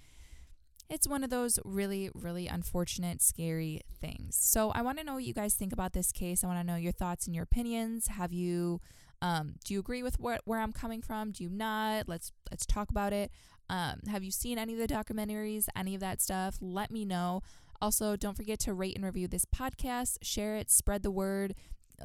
it's 0.89 1.07
one 1.07 1.23
of 1.23 1.29
those 1.29 1.59
really, 1.63 2.09
really 2.13 2.47
unfortunate, 2.47 3.21
scary 3.21 3.81
things. 3.99 4.35
So 4.35 4.71
I 4.71 4.81
want 4.81 4.97
to 4.97 5.03
know 5.03 5.13
what 5.13 5.23
you 5.23 5.33
guys 5.33 5.53
think 5.53 5.71
about 5.71 5.93
this 5.93 6.11
case. 6.11 6.43
I 6.43 6.47
want 6.47 6.59
to 6.59 6.65
know 6.65 6.75
your 6.75 6.91
thoughts 6.91 7.27
and 7.27 7.35
your 7.35 7.43
opinions. 7.43 8.07
Have 8.07 8.33
you, 8.33 8.81
um, 9.21 9.53
do 9.63 9.73
you 9.73 9.79
agree 9.79 10.03
with 10.03 10.19
what, 10.19 10.41
where 10.45 10.59
I'm 10.59 10.73
coming 10.73 11.01
from? 11.01 11.31
Do 11.31 11.43
you 11.43 11.49
not? 11.49 12.09
Let's 12.09 12.31
let's 12.49 12.65
talk 12.65 12.89
about 12.89 13.13
it. 13.13 13.31
Um, 13.71 14.01
have 14.09 14.21
you 14.21 14.31
seen 14.31 14.57
any 14.57 14.73
of 14.73 14.79
the 14.79 14.93
documentaries, 14.93 15.67
any 15.77 15.95
of 15.95 16.01
that 16.01 16.21
stuff? 16.21 16.57
Let 16.59 16.91
me 16.91 17.05
know. 17.05 17.41
Also, 17.81 18.17
don't 18.17 18.35
forget 18.35 18.59
to 18.59 18.73
rate 18.73 18.97
and 18.97 19.05
review 19.05 19.29
this 19.29 19.45
podcast, 19.45 20.17
share 20.21 20.57
it, 20.57 20.69
spread 20.69 21.03
the 21.03 21.09
word. 21.09 21.55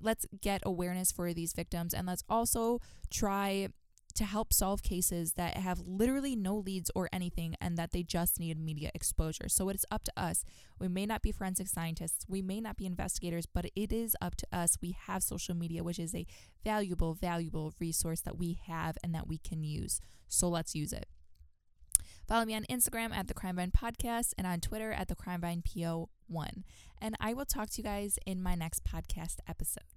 Let's 0.00 0.26
get 0.40 0.62
awareness 0.64 1.11
for 1.11 1.35
these 1.35 1.52
victims, 1.52 1.92
and 1.92 2.07
let's 2.07 2.22
also 2.29 2.81
try 3.11 3.68
to 4.14 4.24
help 4.24 4.52
solve 4.52 4.83
cases 4.83 5.33
that 5.35 5.59
have 5.59 5.81
literally 5.81 6.35
no 6.37 6.57
leads 6.57 6.90
or 6.94 7.09
anything 7.12 7.55
and 7.61 7.76
that 7.76 7.90
they 7.90 8.02
just 8.02 8.40
need 8.40 8.59
media 8.59 8.90
exposure. 8.94 9.48
So 9.48 9.68
it's 9.68 9.85
up 9.90 10.05
to 10.05 10.12
us. 10.16 10.42
We 10.79 10.88
may 10.88 11.05
not 11.05 11.20
be 11.20 11.33
forensic 11.33 11.68
scientists, 11.68 12.24
we 12.26 12.40
may 12.42 12.61
not 12.61 12.76
be 12.76 12.87
investigators, 12.87 13.44
but 13.44 13.66
it 13.74 13.92
is 13.92 14.16
up 14.22 14.37
to 14.37 14.46
us. 14.52 14.79
We 14.81 14.96
have 15.07 15.22
social 15.22 15.55
media, 15.55 15.85
which 15.85 15.98
is 15.98 16.14
a 16.14 16.26
valuable, 16.64 17.12
valuable 17.12 17.74
resource 17.79 18.20
that 18.22 18.38
we 18.38 18.59
have 18.66 18.96
and 19.05 19.14
that 19.14 19.26
we 19.26 19.37
can 19.37 19.64
use. 19.64 20.00
So 20.29 20.48
let's 20.48 20.74
use 20.74 20.94
it. 20.94 21.07
Follow 22.26 22.44
me 22.44 22.56
on 22.56 22.64
Instagram 22.64 23.14
at 23.14 23.28
the 23.28 23.34
Crimevine 23.34 23.72
Podcast 23.72 24.32
and 24.36 24.46
on 24.46 24.60
Twitter 24.60 24.92
at 24.92 25.08
the 25.08 25.14
Crimevine 25.14 25.62
PO1. 25.62 26.64
And 27.00 27.14
I 27.20 27.34
will 27.34 27.44
talk 27.44 27.70
to 27.70 27.78
you 27.78 27.84
guys 27.84 28.18
in 28.26 28.42
my 28.42 28.54
next 28.56 28.82
podcast 28.84 29.36
episode. 29.48 29.95